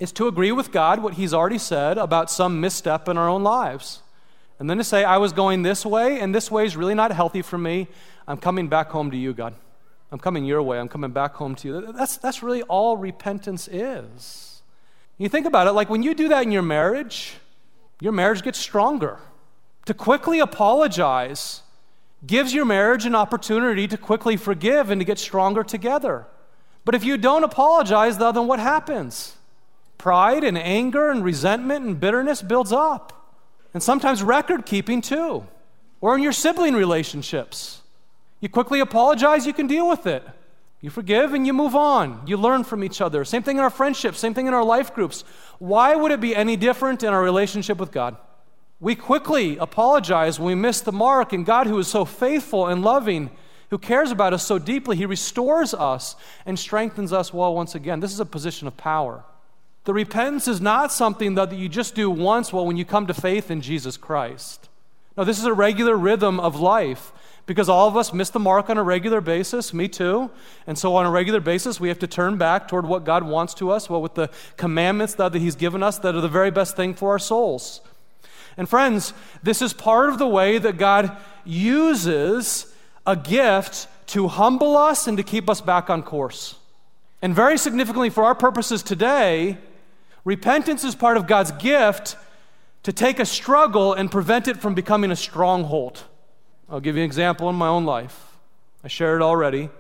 It's 0.01 0.13
to 0.13 0.27
agree 0.27 0.53
with 0.53 0.73
God 0.73 1.03
what 1.03 1.15
He's 1.15 1.33
already 1.33 1.59
said 1.59 1.97
about 1.97 2.31
some 2.31 2.61
misstep 2.61 3.09
in 3.09 3.17
our 3.17 3.29
own 3.29 3.43
lives. 3.43 4.03
And 4.59 4.69
then 4.69 4.79
to 4.79 4.85
say, 4.85 5.05
I 5.05 5.19
was 5.19 5.33
going 5.33 5.63
this 5.63 5.85
way, 5.85 6.21
and 6.21 6.35
this 6.35 6.51
way 6.51 6.65
is 6.65 6.77
really 6.77 6.95
not 6.95 7.13
healthy 7.13 7.43
for 7.43 7.59
me. 7.59 7.89
I'm 8.27 8.39
coming 8.39 8.69
back 8.69 8.91
home 8.91 9.11
to 9.11 9.17
you, 9.17 9.33
God. 9.33 9.55
I'm 10.11 10.19
coming 10.19 10.45
your 10.45 10.63
way. 10.63 10.79
I'm 10.79 10.89
coming 10.89 11.11
back 11.11 11.35
home 11.35 11.55
to 11.57 11.69
you. 11.69 11.93
That's, 11.93 12.17
that's 12.17 12.43
really 12.43 12.63
all 12.63 12.97
repentance 12.97 13.69
is. 13.69 14.63
You 15.19 15.29
think 15.29 15.47
about 15.47 15.67
it, 15.67 15.73
like 15.73 15.91
when 15.91 16.03
you 16.03 16.15
do 16.15 16.29
that 16.29 16.43
in 16.43 16.53
your 16.53 16.63
marriage, 16.63 17.35
your 18.01 18.13
marriage 18.13 18.43
gets 18.43 18.59
stronger. 18.59 19.19
To 19.87 19.95
quickly 19.95 20.41
apologize 20.41 21.63
gives 22.27 22.53
your 22.53 22.65
marriage 22.65 23.07
an 23.07 23.15
opportunity 23.15 23.87
to 23.89 23.97
quickly 23.97 24.37
forgive 24.37 24.91
and 24.91 25.01
to 25.01 25.05
get 25.05 25.19
stronger 25.19 25.63
together. 25.63 26.27
But 26.85 26.95
if 26.95 27.05
you 27.05 27.17
don't 27.17 27.45
apologize, 27.45 28.19
though, 28.19 28.33
then 28.33 28.47
what 28.47 28.59
happens? 28.59 29.37
Pride 29.99 30.45
and 30.45 30.59
anger 30.59 31.11
and 31.11 31.25
resentment 31.25 31.85
and 31.85 32.01
bitterness 32.01 32.43
builds 32.43 32.73
up. 32.73 33.13
And 33.75 33.83
sometimes 33.83 34.23
record 34.23 34.67
keeping 34.67 35.03
too, 35.03 35.47
or 36.01 36.15
in 36.15 36.23
your 36.23 36.33
sibling 36.33 36.75
relationships. 36.75 37.83
You 38.41 38.49
quickly 38.49 38.81
apologize, 38.81 39.47
you 39.47 39.53
can 39.53 39.67
deal 39.67 39.89
with 39.89 40.07
it. 40.07 40.27
You 40.87 40.91
forgive 40.91 41.35
and 41.35 41.45
you 41.45 41.53
move 41.53 41.75
on. 41.75 42.23
You 42.29 42.37
learn 42.37 42.63
from 42.63 42.85
each 42.85 43.01
other. 43.01 43.25
Same 43.25 43.43
thing 43.43 43.57
in 43.57 43.65
our 43.65 43.71
friendships, 43.71 44.21
same 44.21 44.35
thing 44.35 44.47
in 44.47 44.55
our 44.55 44.63
life 44.63 44.95
groups. 44.95 45.25
Why 45.59 45.97
would 45.97 46.13
it 46.13 46.21
be 46.21 46.37
any 46.37 46.55
different 46.55 47.03
in 47.03 47.13
our 47.13 47.25
relationship 47.25 47.79
with 47.79 47.91
God? 47.91 48.17
We 48.79 48.95
quickly 48.95 49.57
apologize 49.57 50.39
when 50.39 50.47
we 50.47 50.55
miss 50.55 50.81
the 50.81 50.93
mark, 50.93 51.33
and 51.33 51.45
God, 51.45 51.67
who 51.67 51.77
is 51.81 51.89
so 51.89 52.05
faithful 52.05 52.69
and 52.69 52.85
loving, 52.85 53.31
who 53.71 53.79
cares 53.79 54.13
about 54.13 54.33
us 54.33 54.47
so 54.47 54.61
deeply, 54.61 54.97
He 54.97 55.07
restores 55.07 55.75
us 55.75 56.15
and 56.47 56.57
strengthens 56.57 57.13
us 57.13 57.35
well 57.35 57.53
once 57.53 57.75
again. 57.75 57.99
This 57.99 58.13
is 58.13 58.21
a 58.21 58.25
position 58.25 58.69
of 58.69 58.77
power. 58.77 59.25
The 59.87 59.93
repentance 59.93 60.47
is 60.47 60.61
not 60.61 60.93
something 60.93 61.35
that 61.35 61.53
you 61.53 61.69
just 61.69 61.97
do 61.97 62.09
once, 62.09 62.53
well, 62.53 62.65
when 62.65 62.77
you 62.77 62.85
come 62.85 63.09
to 63.09 63.15
faith 63.15 63.51
in 63.51 63.61
Jesus 63.61 63.97
Christ. 63.97 64.69
No, 65.17 65.25
this 65.25 65.41
is 65.41 65.47
a 65.47 65.53
regular 65.53 65.97
rhythm 65.97 66.39
of 66.39 66.61
life 66.61 67.11
because 67.47 67.69
all 67.69 67.87
of 67.87 67.97
us 67.97 68.13
miss 68.13 68.31
the 68.31 68.41
mark 68.41 68.69
on 68.69 68.77
a 68.77 68.83
regular 68.83 69.21
basis, 69.21 69.73
me 69.73 69.87
too. 69.89 70.31
And 70.67 70.77
so, 70.77 70.97
on 70.97 71.07
a 71.07 71.11
regular 71.11 71.41
basis, 71.41 71.79
we 71.79 71.89
have 71.89 72.01
to 72.01 72.09
turn 72.09 72.37
back 72.37 72.67
toward 72.67 72.87
what 72.87 73.05
God 73.05 73.23
wants 73.23 73.55
to 73.55 73.71
us, 73.71 73.89
well, 73.89 74.03
with 74.03 74.15
the 74.15 74.31
commandments 74.57 75.15
that 75.15 75.33
He's 75.33 75.55
given 75.55 75.83
us 75.83 75.99
that 75.99 76.17
are 76.17 76.21
the 76.21 76.29
very 76.29 76.51
best 76.51 76.77
thing 76.77 76.93
for 76.93 77.11
our 77.11 77.21
souls. 77.21 77.81
And, 78.57 78.69
friends, 78.69 79.13
this 79.43 79.63
is 79.63 79.73
part 79.73 80.09
of 80.09 80.19
the 80.19 80.27
way 80.27 80.59
that 80.59 80.77
God 80.77 81.17
uses 81.45 82.73
a 83.07 83.15
gift 83.15 83.87
to 84.09 84.27
humble 84.27 84.77
us 84.77 85.07
and 85.07 85.17
to 85.17 85.23
keep 85.23 85.49
us 85.49 85.61
back 85.61 85.89
on 85.89 86.03
course. 86.03 86.57
And, 87.23 87.33
very 87.33 87.59
significantly, 87.59 88.11
for 88.11 88.25
our 88.25 88.35
purposes 88.35 88.83
today, 88.83 89.59
repentance 90.25 90.83
is 90.83 90.97
part 90.97 91.17
of 91.17 91.29
God's 91.29 91.53
gift 91.53 92.17
to 92.83 92.93
take 92.93 93.21
a 93.21 93.27
struggle 93.27 93.93
and 93.93 94.11
prevent 94.11 94.49
it 94.49 94.57
from 94.57 94.75
becoming 94.75 95.13
a 95.13 95.17
stronghold. 95.17 96.03
I'll 96.69 96.81
give 96.81 96.97
you 96.97 97.03
an 97.03 97.07
example 97.07 97.49
in 97.49 97.55
my 97.55 97.69
own 97.69 97.85
life. 97.85 98.37
I 98.83 98.89
shared 98.89 99.21
it 99.21 99.25
already. 99.25 99.71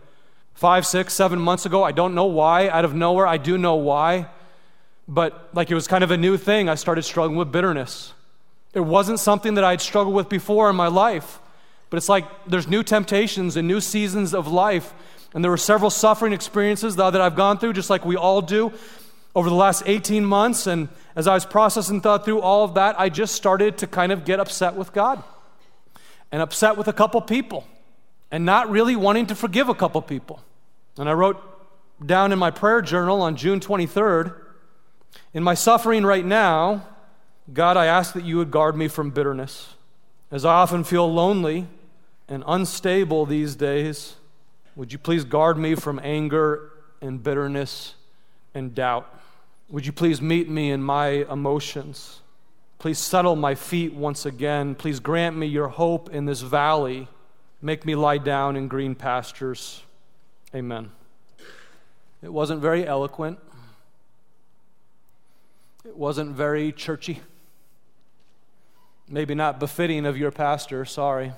Five, 0.55 0.87
six, 0.87 1.15
seven 1.15 1.41
months 1.41 1.67
ago, 1.67 1.83
I 1.83 1.93
don't 1.93 2.15
know 2.15 2.27
why, 2.27 2.69
out 2.69 2.85
of 2.85 2.95
nowhere, 2.95 3.27
I 3.27 3.39
do 3.39 3.59
know 3.59 3.75
why, 3.75 4.29
but 5.09 5.51
like 5.53 5.71
it 5.71 5.75
was 5.75 5.87
kind 5.87 6.05
of 6.05 6.11
a 6.11 6.17
new 6.17 6.37
thing, 6.37 6.69
I 6.69 6.77
started 6.77 7.03
struggling 7.03 7.37
with 7.37 7.51
bitterness. 7.53 8.15
It 8.73 8.81
wasn't 8.81 9.21
something 9.21 9.55
that 9.55 9.65
I'd 9.65 9.81
struggled 9.81 10.15
with 10.15 10.29
before 10.29 10.71
in 10.71 10.77
my 10.77 10.87
life, 10.87 11.41
but 11.91 11.97
it's 11.97 12.09
like 12.09 12.25
there's 12.47 12.69
new 12.69 12.83
temptations 12.83 13.57
and 13.57 13.67
new 13.67 13.81
seasons 13.81 14.33
of 14.33 14.49
life. 14.49 14.95
And 15.35 15.45
there 15.45 15.51
were 15.51 15.59
several 15.59 15.91
suffering 15.91 16.33
experiences 16.33 16.97
that 16.97 17.15
I've 17.21 17.37
gone 17.37 17.59
through, 17.59 17.75
just 17.75 17.91
like 17.91 18.05
we 18.05 18.17
all 18.17 18.41
do, 18.41 18.73
over 19.35 19.51
the 19.51 19.55
last 19.55 19.83
18 19.85 20.25
months. 20.25 20.67
And 20.67 20.89
as 21.15 21.27
I 21.27 21.35
was 21.35 21.45
processing 21.45 22.01
thought 22.01 22.25
through 22.25 22.41
all 22.41 22.65
of 22.65 22.75
that, 22.75 22.99
I 22.99 23.09
just 23.09 23.35
started 23.35 23.77
to 23.79 23.87
kind 23.87 24.13
of 24.13 24.25
get 24.25 24.41
upset 24.41 24.77
with 24.77 24.93
God 24.93 25.23
and 26.33 26.43
upset 26.43 26.77
with 26.77 26.89
a 26.89 26.93
couple 26.93 27.21
people 27.21 27.67
and 28.31 28.45
not 28.45 28.71
really 28.71 28.97
wanting 28.97 29.27
to 29.27 29.35
forgive 29.35 29.69
a 29.69 29.75
couple 29.75 30.03
people. 30.03 30.43
And 30.99 31.09
I 31.09 31.13
wrote 31.13 31.43
down 32.05 32.33
in 32.33 32.39
my 32.39 32.51
prayer 32.51 32.83
journal 32.83 33.23
on 33.23 33.37
June 33.37 33.61
23rd 33.61 34.35
In 35.33 35.43
my 35.43 35.55
suffering 35.55 36.05
right 36.05 36.25
now, 36.25 36.87
God, 37.53 37.77
I 37.77 37.87
ask 37.87 38.13
that 38.15 38.25
you 38.25 38.39
would 38.39 38.51
guard 38.51 38.77
me 38.77 38.89
from 38.89 39.11
bitterness. 39.11 39.75
As 40.31 40.45
I 40.45 40.55
often 40.55 40.83
feel 40.83 41.11
lonely 41.13 41.69
and 42.29 42.43
unstable 42.47 43.25
these 43.25 43.55
days, 43.55 44.17
would 44.75 44.93
you 44.93 44.99
please 44.99 45.25
guard 45.25 45.57
me 45.57 45.75
from 45.75 46.01
anger 46.03 46.73
and 47.01 47.23
bitterness 47.23 47.95
and 48.53 48.75
doubt? 48.75 49.13
Would 49.69 49.87
you 49.87 49.93
please 49.93 50.21
meet 50.21 50.49
me 50.49 50.71
in 50.71 50.83
my 50.83 51.09
emotions? 51.31 52.21
Please 52.79 52.99
settle 52.99 53.37
my 53.37 53.55
feet 53.55 53.95
once 53.95 54.27
again. 54.27 54.75
Please 54.75 55.01
grant 55.01 55.37
me 55.37 55.47
your 55.47 55.69
hope 55.69 56.11
in 56.11 56.27
this 56.27 56.43
valley. 56.43 57.09
Make 57.63 57.87
me 57.87 57.95
lie 57.95 58.19
down 58.19 58.57
in 58.57 58.69
green 58.69 58.95
pastures. 58.95 59.83
Amen. 60.55 60.91
It 62.23 62.33
wasn't 62.33 62.61
very 62.61 62.87
eloquent, 62.87 63.39
it 65.85 65.97
wasn't 65.97 66.35
very 66.35 66.73
churchy. 66.73 67.21
Maybe 69.09 69.35
not 69.35 69.61
befitting 69.61 70.05
of 70.05 70.17
your 70.17 70.33
pastor, 70.33 70.85
sorry. 70.85 71.33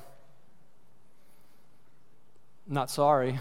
Not 2.67 2.91
sorry. 2.91 3.41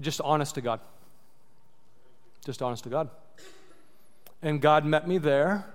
Just 0.00 0.20
honest 0.20 0.54
to 0.54 0.60
God. 0.60 0.80
Just 2.44 2.62
honest 2.62 2.84
to 2.84 2.90
God. 2.90 3.08
And 4.42 4.60
God 4.60 4.84
met 4.84 5.06
me 5.06 5.18
there. 5.18 5.66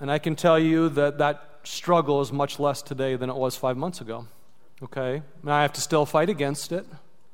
And 0.00 0.10
I 0.10 0.18
can 0.18 0.34
tell 0.34 0.58
you 0.58 0.88
that 0.90 1.18
that 1.18 1.60
struggle 1.62 2.20
is 2.20 2.32
much 2.32 2.58
less 2.58 2.82
today 2.82 3.16
than 3.16 3.30
it 3.30 3.36
was 3.36 3.56
five 3.56 3.76
months 3.76 4.00
ago. 4.00 4.26
Okay? 4.82 5.22
And 5.42 5.52
I 5.52 5.62
have 5.62 5.72
to 5.74 5.80
still 5.80 6.04
fight 6.04 6.28
against 6.28 6.72
it, 6.72 6.84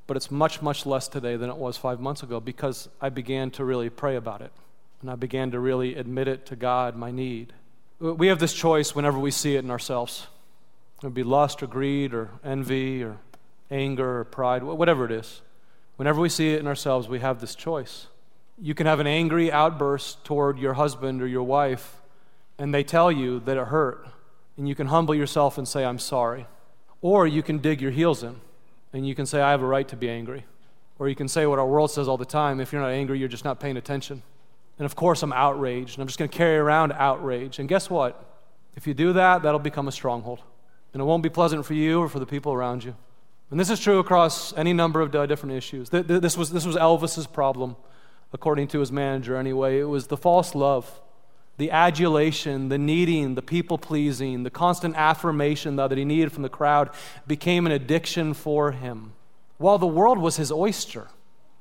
but 0.06 0.16
it's 0.16 0.30
much, 0.30 0.62
much 0.62 0.86
less 0.86 1.08
today 1.08 1.36
than 1.36 1.50
it 1.50 1.56
was 1.56 1.76
five 1.76 2.00
months 2.00 2.22
ago 2.22 2.38
because 2.38 2.88
I 3.00 3.08
began 3.08 3.50
to 3.52 3.64
really 3.64 3.90
pray 3.90 4.16
about 4.16 4.42
it. 4.42 4.52
And 5.00 5.10
I 5.10 5.16
began 5.16 5.50
to 5.52 5.58
really 5.58 5.94
admit 5.94 6.28
it 6.28 6.46
to 6.46 6.56
God, 6.56 6.94
my 6.94 7.10
need. 7.10 7.54
We 7.98 8.26
have 8.28 8.38
this 8.38 8.52
choice 8.52 8.94
whenever 8.94 9.18
we 9.18 9.30
see 9.30 9.56
it 9.56 9.64
in 9.64 9.70
ourselves. 9.70 10.26
It 10.98 11.04
would 11.04 11.14
be 11.14 11.22
lust 11.22 11.62
or 11.62 11.66
greed 11.66 12.12
or 12.12 12.30
envy 12.44 13.02
or 13.02 13.16
anger 13.70 14.20
or 14.20 14.24
pride, 14.24 14.62
whatever 14.62 15.06
it 15.06 15.12
is. 15.12 15.40
Whenever 15.96 16.20
we 16.20 16.28
see 16.28 16.52
it 16.52 16.60
in 16.60 16.66
ourselves, 16.66 17.08
we 17.08 17.20
have 17.20 17.40
this 17.40 17.54
choice. 17.54 18.06
You 18.60 18.74
can 18.74 18.86
have 18.86 19.00
an 19.00 19.06
angry 19.06 19.50
outburst 19.50 20.24
toward 20.24 20.58
your 20.58 20.74
husband 20.74 21.22
or 21.22 21.26
your 21.26 21.42
wife, 21.42 21.96
and 22.58 22.74
they 22.74 22.84
tell 22.84 23.10
you 23.10 23.40
that 23.40 23.56
it 23.56 23.68
hurt, 23.68 24.06
and 24.58 24.68
you 24.68 24.74
can 24.74 24.88
humble 24.88 25.14
yourself 25.14 25.56
and 25.56 25.66
say, 25.66 25.84
I'm 25.84 25.98
sorry. 25.98 26.46
Or 27.00 27.26
you 27.26 27.42
can 27.42 27.58
dig 27.58 27.80
your 27.80 27.90
heels 27.90 28.22
in, 28.22 28.36
and 28.92 29.08
you 29.08 29.14
can 29.14 29.24
say, 29.24 29.40
I 29.40 29.52
have 29.52 29.62
a 29.62 29.66
right 29.66 29.88
to 29.88 29.96
be 29.96 30.10
angry. 30.10 30.44
Or 30.98 31.08
you 31.08 31.14
can 31.14 31.28
say 31.28 31.46
what 31.46 31.58
our 31.58 31.66
world 31.66 31.90
says 31.90 32.06
all 32.08 32.18
the 32.18 32.26
time 32.26 32.60
if 32.60 32.72
you're 32.72 32.82
not 32.82 32.90
angry, 32.90 33.18
you're 33.18 33.28
just 33.28 33.44
not 33.44 33.58
paying 33.58 33.78
attention. 33.78 34.22
And 34.78 34.84
of 34.84 34.94
course, 34.94 35.22
I'm 35.22 35.32
outraged, 35.32 35.94
and 35.94 36.02
I'm 36.02 36.06
just 36.06 36.18
going 36.18 36.28
to 36.28 36.36
carry 36.36 36.58
around 36.58 36.92
outrage. 36.92 37.58
And 37.58 37.68
guess 37.68 37.88
what? 37.88 38.22
If 38.76 38.86
you 38.86 38.92
do 38.92 39.14
that, 39.14 39.42
that'll 39.42 39.58
become 39.60 39.88
a 39.88 39.92
stronghold. 39.92 40.40
And 40.92 41.00
it 41.00 41.04
won't 41.04 41.22
be 41.22 41.30
pleasant 41.30 41.64
for 41.64 41.74
you 41.74 42.00
or 42.00 42.08
for 42.08 42.18
the 42.18 42.26
people 42.26 42.52
around 42.52 42.84
you. 42.84 42.94
And 43.50 43.58
this 43.58 43.70
is 43.70 43.80
true 43.80 43.98
across 43.98 44.52
any 44.52 44.72
number 44.72 45.00
of 45.00 45.10
different 45.10 45.54
issues. 45.54 45.88
This 45.90 46.36
was, 46.36 46.50
this 46.50 46.66
was 46.66 46.76
Elvis's 46.76 47.26
problem, 47.26 47.76
according 48.32 48.68
to 48.68 48.80
his 48.80 48.92
manager 48.92 49.36
anyway. 49.36 49.80
It 49.80 49.84
was 49.84 50.06
the 50.06 50.16
false 50.16 50.54
love, 50.54 51.00
the 51.56 51.70
adulation, 51.70 52.68
the 52.68 52.78
needing, 52.78 53.34
the 53.34 53.42
people 53.42 53.78
pleasing, 53.78 54.42
the 54.42 54.50
constant 54.50 54.96
affirmation 54.96 55.76
that 55.76 55.96
he 55.96 56.04
needed 56.04 56.32
from 56.32 56.42
the 56.42 56.48
crowd 56.48 56.90
became 57.26 57.66
an 57.66 57.72
addiction 57.72 58.34
for 58.34 58.72
him. 58.72 59.12
While 59.58 59.78
the 59.78 59.86
world 59.86 60.18
was 60.18 60.36
his 60.36 60.50
oyster, 60.50 61.08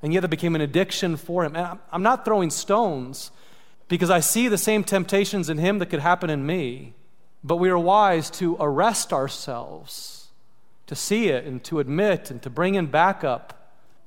and 0.02 0.14
yet 0.14 0.24
it 0.24 0.30
became 0.30 0.56
an 0.56 0.62
addiction 0.62 1.18
for 1.18 1.44
him. 1.44 1.56
And 1.56 1.80
I'm 1.92 2.04
not 2.04 2.24
throwing 2.24 2.50
stones 2.50 3.32
because 3.90 4.10
I 4.10 4.22
see 4.22 4.48
the 4.48 4.58
same 4.58 4.84
temptations 4.84 5.50
in 5.50 5.58
him 5.58 5.80
that 5.80 5.88
could 5.88 6.00
happen 6.00 6.30
in 6.30 6.46
me, 6.46 6.94
but 7.44 7.58
we 7.58 7.70
are 7.70 7.78
wise 7.78 8.30
to 8.32 8.56
arrest 8.60 9.12
ourselves 9.12 10.20
to 10.90 10.96
see 10.96 11.28
it 11.28 11.46
and 11.46 11.64
to 11.64 11.80
admit 11.80 12.32
and 12.32 12.42
to 12.42 12.50
bring 12.50 12.76
in 12.76 12.88
backup, 12.88 13.59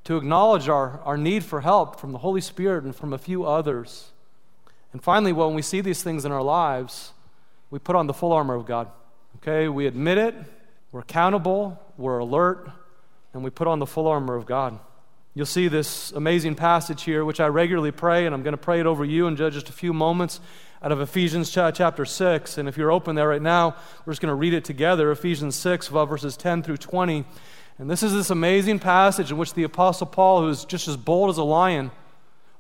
to 0.05 0.17
acknowledge 0.17 0.69
our, 0.69 1.01
our 1.01 1.17
need 1.17 1.45
for 1.45 1.61
help 1.61 2.01
from 2.01 2.12
the 2.12 2.19
Holy 2.19 2.41
Spirit 2.41 2.85
and 2.85 2.95
from 2.95 3.12
a 3.12 3.19
few 3.19 3.45
others. 3.45 4.11
And 4.93 5.03
finally, 5.03 5.33
when 5.33 5.55
we 5.55 5.62
see 5.62 5.81
these 5.81 6.03
things 6.03 6.25
in 6.25 6.33
our 6.33 6.43
lives, 6.43 7.12
we 7.71 7.79
put 7.79 7.97
on 7.97 8.07
the 8.07 8.15
full 8.15 8.33
armor 8.33 8.55
of 8.55 8.67
God. 8.67 8.88
Okay, 9.37 9.69
we 9.69 9.87
admit 9.87 10.19
it, 10.19 10.35
we're 10.91 11.01
accountable, 11.01 11.81
we're 11.97 12.19
alert, 12.19 12.71
and 13.33 13.43
we 13.43 13.51
put 13.51 13.67
on 13.67 13.79
the 13.79 13.87
full 13.87 14.07
armor 14.07 14.35
of 14.35 14.45
God. 14.45 14.79
You'll 15.35 15.47
see 15.47 15.69
this 15.69 16.12
amazing 16.12 16.57
passage 16.57 17.05
here, 17.05 17.25
which 17.25 17.41
I 17.41 17.47
regularly 17.47 17.91
pray, 17.91 18.27
and 18.27 18.35
I'm 18.35 18.43
going 18.43 18.53
to 18.53 18.59
pray 18.59 18.81
it 18.81 18.87
over 18.87 19.03
you 19.03 19.27
in 19.27 19.37
just 19.37 19.71
a 19.71 19.73
few 19.73 19.95
moments 19.95 20.41
out 20.83 20.93
of 20.93 21.01
Ephesians 21.01 21.51
chapter 21.51 22.05
6. 22.05 22.59
And 22.59 22.69
if 22.69 22.77
you're 22.77 22.93
open 22.93 23.15
there 23.15 23.29
right 23.29 23.41
now, 23.41 23.77
we're 24.05 24.12
just 24.12 24.21
going 24.21 24.31
to 24.31 24.35
read 24.35 24.53
it 24.53 24.65
together 24.65 25.11
Ephesians 25.11 25.57
6, 25.57 25.88
verses 25.88 26.37
10 26.37 26.62
through 26.62 26.77
20. 26.77 27.25
And 27.79 27.91
this 27.91 28.03
is 28.03 28.13
this 28.13 28.31
amazing 28.31 28.79
passage 28.79 29.31
in 29.31 29.39
which 29.39 29.55
the 29.55 29.63
Apostle 29.63 30.07
Paul, 30.07 30.43
who's 30.43 30.65
just 30.65 30.89
as 30.89 30.97
bold 30.97 31.31
as 31.31 31.39
a 31.39 31.43
lion, 31.43 31.91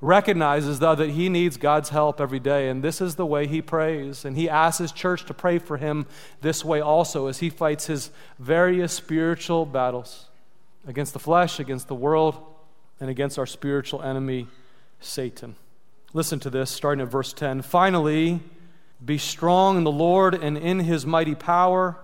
recognizes 0.00 0.80
though 0.80 0.94
that 0.94 1.10
he 1.10 1.28
needs 1.28 1.56
God's 1.56 1.90
help 1.90 2.20
every 2.20 2.40
day. 2.40 2.68
And 2.68 2.82
this 2.82 3.00
is 3.00 3.14
the 3.14 3.26
way 3.26 3.46
he 3.46 3.62
prays. 3.62 4.24
And 4.24 4.36
he 4.36 4.48
asks 4.48 4.78
his 4.78 4.92
church 4.92 5.24
to 5.26 5.34
pray 5.34 5.58
for 5.58 5.76
him 5.76 6.06
this 6.40 6.64
way 6.64 6.80
also 6.80 7.28
as 7.28 7.38
he 7.38 7.50
fights 7.50 7.86
his 7.86 8.10
various 8.38 8.92
spiritual 8.92 9.64
battles 9.64 10.26
against 10.86 11.12
the 11.12 11.20
flesh, 11.20 11.60
against 11.60 11.88
the 11.88 11.94
world, 11.94 12.36
and 12.98 13.08
against 13.08 13.38
our 13.38 13.46
spiritual 13.46 14.02
enemy, 14.02 14.48
Satan. 15.00 15.56
Listen 16.12 16.40
to 16.40 16.50
this, 16.50 16.70
starting 16.70 17.02
at 17.02 17.08
verse 17.08 17.32
10. 17.32 17.62
Finally, 17.62 18.40
be 19.04 19.18
strong 19.18 19.76
in 19.78 19.84
the 19.84 19.90
Lord 19.90 20.34
and 20.34 20.58
in 20.58 20.80
his 20.80 21.06
mighty 21.06 21.34
power. 21.34 21.96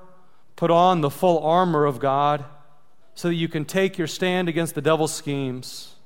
Put 0.57 0.71
on 0.71 1.01
the 1.01 1.11
full 1.11 1.41
armor 1.45 1.85
of 1.85 1.99
God 1.99 2.45
so 3.19 3.27
that 3.27 3.35
you 3.35 3.49
can 3.49 3.65
take 3.65 3.99
your 3.99 4.07
stand 4.07 4.49
against 4.49 4.77
the 4.77 4.81
devil's 4.81 5.13
schemes. 5.13 5.97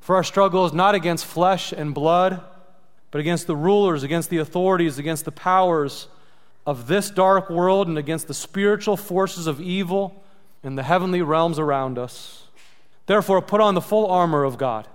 For 0.00 0.16
our 0.16 0.24
struggle 0.24 0.66
is 0.66 0.72
not 0.72 0.96
against 0.96 1.24
flesh 1.24 1.70
and 1.70 1.94
blood, 1.94 2.40
but 3.12 3.20
against 3.20 3.46
the 3.46 3.54
rulers, 3.54 4.02
against 4.02 4.30
the 4.30 4.38
authorities, 4.38 4.98
against 4.98 5.24
the 5.24 5.30
powers 5.30 6.08
of 6.66 6.88
this 6.88 7.08
dark 7.08 7.48
world, 7.48 7.86
and 7.86 7.96
against 7.96 8.26
the 8.26 8.34
spiritual 8.34 8.96
forces 8.96 9.46
of 9.46 9.60
evil 9.60 10.20
in 10.64 10.74
the 10.74 10.82
heavenly 10.82 11.22
realms 11.22 11.60
around 11.60 11.98
us. 11.98 12.48
Therefore, 13.06 13.40
put 13.40 13.60
on 13.60 13.76
the 13.76 13.80
full 13.80 14.08
armor 14.08 14.42
of 14.42 14.58
God 14.58 14.88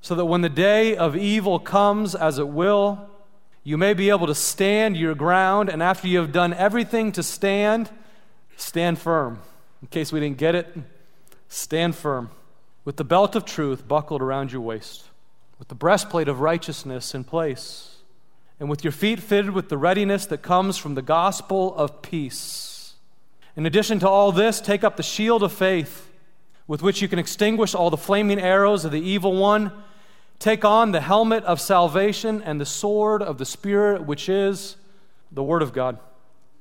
so 0.00 0.14
that 0.14 0.24
when 0.24 0.40
the 0.40 0.48
day 0.48 0.96
of 0.96 1.14
evil 1.14 1.58
comes, 1.58 2.14
as 2.14 2.38
it 2.38 2.48
will, 2.48 3.10
you 3.62 3.76
may 3.76 3.92
be 3.92 4.08
able 4.08 4.26
to 4.26 4.34
stand 4.34 4.96
your 4.96 5.14
ground, 5.14 5.68
and 5.68 5.82
after 5.82 6.08
you 6.08 6.16
have 6.16 6.32
done 6.32 6.54
everything 6.54 7.12
to 7.12 7.22
stand, 7.22 7.90
stand 8.56 8.98
firm. 8.98 9.42
In 9.82 9.88
case 9.88 10.12
we 10.12 10.20
didn't 10.20 10.38
get 10.38 10.54
it, 10.54 10.74
stand 11.50 11.94
firm. 11.94 12.30
With 12.86 12.96
the 12.96 13.04
belt 13.04 13.36
of 13.36 13.44
truth 13.44 13.86
buckled 13.86 14.22
around 14.22 14.52
your 14.52 14.62
waist, 14.62 15.04
with 15.58 15.68
the 15.68 15.74
breastplate 15.74 16.28
of 16.28 16.40
righteousness 16.40 17.14
in 17.14 17.24
place, 17.24 17.98
and 18.58 18.70
with 18.70 18.82
your 18.82 18.92
feet 18.92 19.20
fitted 19.20 19.50
with 19.50 19.68
the 19.68 19.76
readiness 19.76 20.24
that 20.24 20.40
comes 20.40 20.78
from 20.78 20.94
the 20.94 21.02
gospel 21.02 21.74
of 21.74 22.00
peace. 22.00 22.94
In 23.54 23.66
addition 23.66 23.98
to 23.98 24.08
all 24.08 24.32
this, 24.32 24.62
take 24.62 24.82
up 24.82 24.96
the 24.96 25.02
shield 25.02 25.42
of 25.42 25.52
faith, 25.52 26.10
with 26.66 26.82
which 26.82 27.02
you 27.02 27.08
can 27.08 27.18
extinguish 27.18 27.74
all 27.74 27.90
the 27.90 27.98
flaming 27.98 28.40
arrows 28.40 28.86
of 28.86 28.92
the 28.92 29.02
evil 29.02 29.36
one 29.36 29.70
Take 30.40 30.64
on 30.64 30.92
the 30.92 31.02
helmet 31.02 31.44
of 31.44 31.60
salvation 31.60 32.42
and 32.42 32.58
the 32.58 32.66
sword 32.66 33.22
of 33.22 33.36
the 33.36 33.44
Spirit, 33.44 34.06
which 34.06 34.26
is 34.26 34.76
the 35.30 35.42
Word 35.42 35.60
of 35.60 35.74
God. 35.74 35.98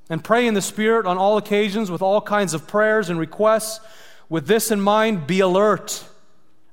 And 0.09 0.21
pray 0.21 0.45
in 0.45 0.53
the 0.53 0.61
Spirit 0.61 1.05
on 1.05 1.17
all 1.17 1.37
occasions 1.37 1.89
with 1.89 2.01
all 2.01 2.19
kinds 2.19 2.53
of 2.53 2.67
prayers 2.67 3.09
and 3.09 3.17
requests. 3.17 3.79
With 4.29 4.45
this 4.45 4.69
in 4.69 4.79
mind, 4.79 5.25
be 5.25 5.39
alert 5.39 6.05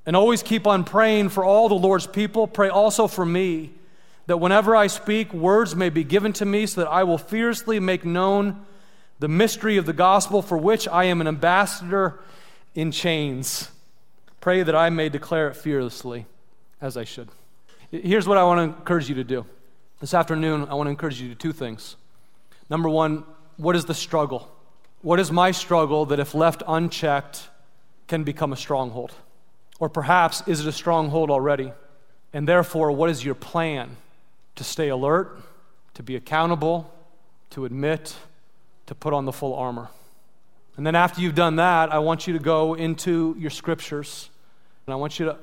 and 0.05 0.15
always 0.15 0.43
keep 0.43 0.67
on 0.67 0.85
praying 0.85 1.31
for 1.31 1.45
all 1.45 1.69
the 1.69 1.75
Lord's 1.75 2.07
people. 2.07 2.47
Pray 2.47 2.69
also 2.69 3.09
for 3.09 3.25
me, 3.27 3.73
that 4.27 4.37
whenever 4.37 4.77
I 4.77 4.87
speak, 4.87 5.33
words 5.33 5.75
may 5.75 5.89
be 5.89 6.05
given 6.05 6.33
to 6.35 6.45
me, 6.45 6.67
so 6.67 6.83
that 6.83 6.91
I 6.91 7.03
will 7.05 7.19
fiercely 7.19 7.81
make 7.81 8.05
known 8.05 8.65
the 9.19 9.29
mystery 9.29 9.79
of 9.79 9.87
the 9.87 9.93
gospel 9.93 10.43
for 10.43 10.59
which 10.59 10.87
I 10.87 11.05
am 11.05 11.21
an 11.21 11.27
ambassador 11.27 12.21
in 12.75 12.93
chains. 12.93 13.71
Pray 14.41 14.63
that 14.63 14.77
I 14.77 14.91
may 14.91 15.09
declare 15.09 15.49
it 15.49 15.57
fearlessly 15.57 16.27
as 16.81 16.97
I 16.97 17.05
should. 17.05 17.29
Here's 17.91 18.29
what 18.29 18.37
I 18.37 18.45
want 18.45 18.59
to 18.59 18.79
encourage 18.79 19.09
you 19.09 19.15
to 19.15 19.25
do. 19.25 19.47
This 20.01 20.13
afternoon, 20.13 20.69
I 20.69 20.75
want 20.75 20.89
to 20.89 20.91
encourage 20.91 21.21
you 21.21 21.29
to 21.29 21.35
do 21.35 21.39
two 21.39 21.53
things. 21.53 21.97
Number 22.69 22.89
one, 22.89 23.25
what 23.57 23.75
is 23.75 23.87
the 23.87 23.95
struggle? 23.95 24.51
What 25.07 25.21
is 25.21 25.31
my 25.31 25.53
struggle 25.53 26.07
that, 26.07 26.19
if 26.19 26.35
left 26.35 26.65
unchecked, 26.67 27.49
can 28.09 28.25
become 28.25 28.53
a 28.53 28.57
stronghold? 28.57 29.13
Or 29.79 29.89
perhaps, 29.89 30.43
is 30.49 30.59
it 30.59 30.67
a 30.67 30.73
stronghold 30.73 31.31
already? 31.31 31.73
And 32.33 32.49
therefore, 32.49 32.91
what 32.91 33.09
is 33.09 33.25
your 33.25 33.37
plan 33.37 33.99
to 34.57 34.65
stay 34.65 34.89
alert, 34.89 35.41
to 35.95 36.03
be 36.03 36.17
accountable, 36.17 36.93
to 37.51 37.67
admit, 37.67 38.17
to 38.87 38.97
put 38.97 39.15
on 39.15 39.27
the 39.27 39.33
full 39.33 39.55
armor? 39.55 39.91
And 40.77 40.85
then, 40.85 40.97
after 40.97 41.21
you've 41.21 41.37
done 41.37 41.55
that, 41.55 41.93
I 41.93 42.01
want 42.01 42.27
you 42.27 42.33
to 42.33 42.41
go 42.41 42.75
into 42.75 43.37
your 43.39 43.51
scriptures 43.51 44.29
and 44.89 44.93
I 44.93 44.97
want 44.97 45.21
you 45.21 45.27
to 45.27 45.37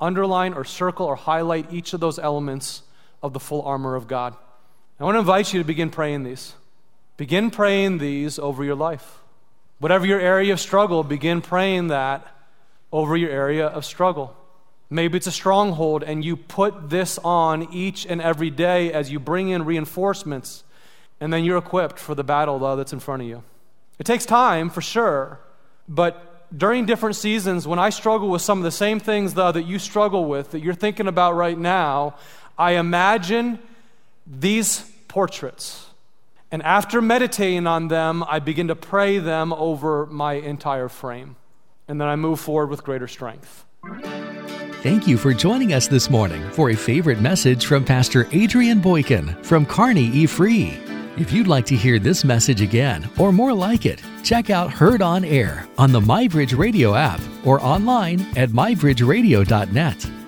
underline 0.00 0.54
or 0.54 0.64
circle 0.64 1.06
or 1.06 1.16
highlight 1.16 1.72
each 1.72 1.94
of 1.94 1.98
those 1.98 2.20
elements 2.20 2.84
of 3.24 3.32
the 3.32 3.40
full 3.40 3.62
armor 3.62 3.96
of 3.96 4.06
God. 4.06 4.36
I 5.00 5.04
want 5.04 5.16
to 5.16 5.18
invite 5.18 5.52
you 5.52 5.58
to 5.58 5.66
begin 5.66 5.90
praying 5.90 6.22
these. 6.22 6.54
Begin 7.20 7.50
praying 7.50 7.98
these 7.98 8.38
over 8.38 8.64
your 8.64 8.76
life. 8.76 9.18
Whatever 9.78 10.06
your 10.06 10.18
area 10.18 10.54
of 10.54 10.58
struggle, 10.58 11.04
begin 11.04 11.42
praying 11.42 11.88
that 11.88 12.26
over 12.90 13.14
your 13.14 13.28
area 13.28 13.66
of 13.66 13.84
struggle. 13.84 14.34
Maybe 14.88 15.18
it's 15.18 15.26
a 15.26 15.30
stronghold, 15.30 16.02
and 16.02 16.24
you 16.24 16.34
put 16.34 16.88
this 16.88 17.18
on 17.18 17.74
each 17.74 18.06
and 18.06 18.22
every 18.22 18.48
day 18.48 18.90
as 18.90 19.12
you 19.12 19.20
bring 19.20 19.50
in 19.50 19.66
reinforcements, 19.66 20.64
and 21.20 21.30
then 21.30 21.44
you're 21.44 21.58
equipped 21.58 21.98
for 21.98 22.14
the 22.14 22.24
battle, 22.24 22.58
though, 22.58 22.76
that's 22.76 22.94
in 22.94 23.00
front 23.00 23.20
of 23.20 23.28
you. 23.28 23.42
It 23.98 24.04
takes 24.04 24.24
time, 24.24 24.70
for 24.70 24.80
sure, 24.80 25.40
but 25.86 26.48
during 26.56 26.86
different 26.86 27.16
seasons, 27.16 27.68
when 27.68 27.78
I 27.78 27.90
struggle 27.90 28.30
with 28.30 28.40
some 28.40 28.56
of 28.56 28.64
the 28.64 28.70
same 28.70 28.98
things, 28.98 29.34
though, 29.34 29.52
that 29.52 29.64
you 29.64 29.78
struggle 29.78 30.24
with, 30.24 30.52
that 30.52 30.60
you're 30.60 30.72
thinking 30.72 31.06
about 31.06 31.36
right 31.36 31.58
now, 31.58 32.14
I 32.56 32.76
imagine 32.76 33.58
these 34.26 34.90
portraits. 35.06 35.84
And 36.52 36.62
after 36.62 37.00
meditating 37.00 37.66
on 37.66 37.88
them, 37.88 38.24
I 38.24 38.40
begin 38.40 38.68
to 38.68 38.76
pray 38.76 39.18
them 39.18 39.52
over 39.52 40.06
my 40.06 40.34
entire 40.34 40.88
frame. 40.88 41.36
And 41.86 42.00
then 42.00 42.08
I 42.08 42.16
move 42.16 42.40
forward 42.40 42.70
with 42.70 42.82
greater 42.84 43.08
strength. 43.08 43.64
Thank 44.82 45.06
you 45.06 45.18
for 45.18 45.34
joining 45.34 45.74
us 45.74 45.88
this 45.88 46.08
morning 46.08 46.48
for 46.50 46.70
a 46.70 46.74
favorite 46.74 47.20
message 47.20 47.66
from 47.66 47.84
Pastor 47.84 48.26
Adrian 48.32 48.80
Boykin 48.80 49.42
from 49.42 49.66
Kearney 49.66 50.06
E. 50.06 50.26
Free. 50.26 50.78
If 51.18 51.32
you'd 51.32 51.48
like 51.48 51.66
to 51.66 51.76
hear 51.76 51.98
this 51.98 52.24
message 52.24 52.62
again 52.62 53.08
or 53.18 53.30
more 53.30 53.52
like 53.52 53.84
it, 53.84 54.02
check 54.22 54.48
out 54.48 54.70
Heard 54.70 55.02
on 55.02 55.24
Air 55.24 55.68
on 55.76 55.92
the 55.92 56.00
MyBridge 56.00 56.56
Radio 56.56 56.94
app 56.94 57.20
or 57.44 57.60
online 57.60 58.20
at 58.36 58.50
mybridgeradio.net. 58.50 60.19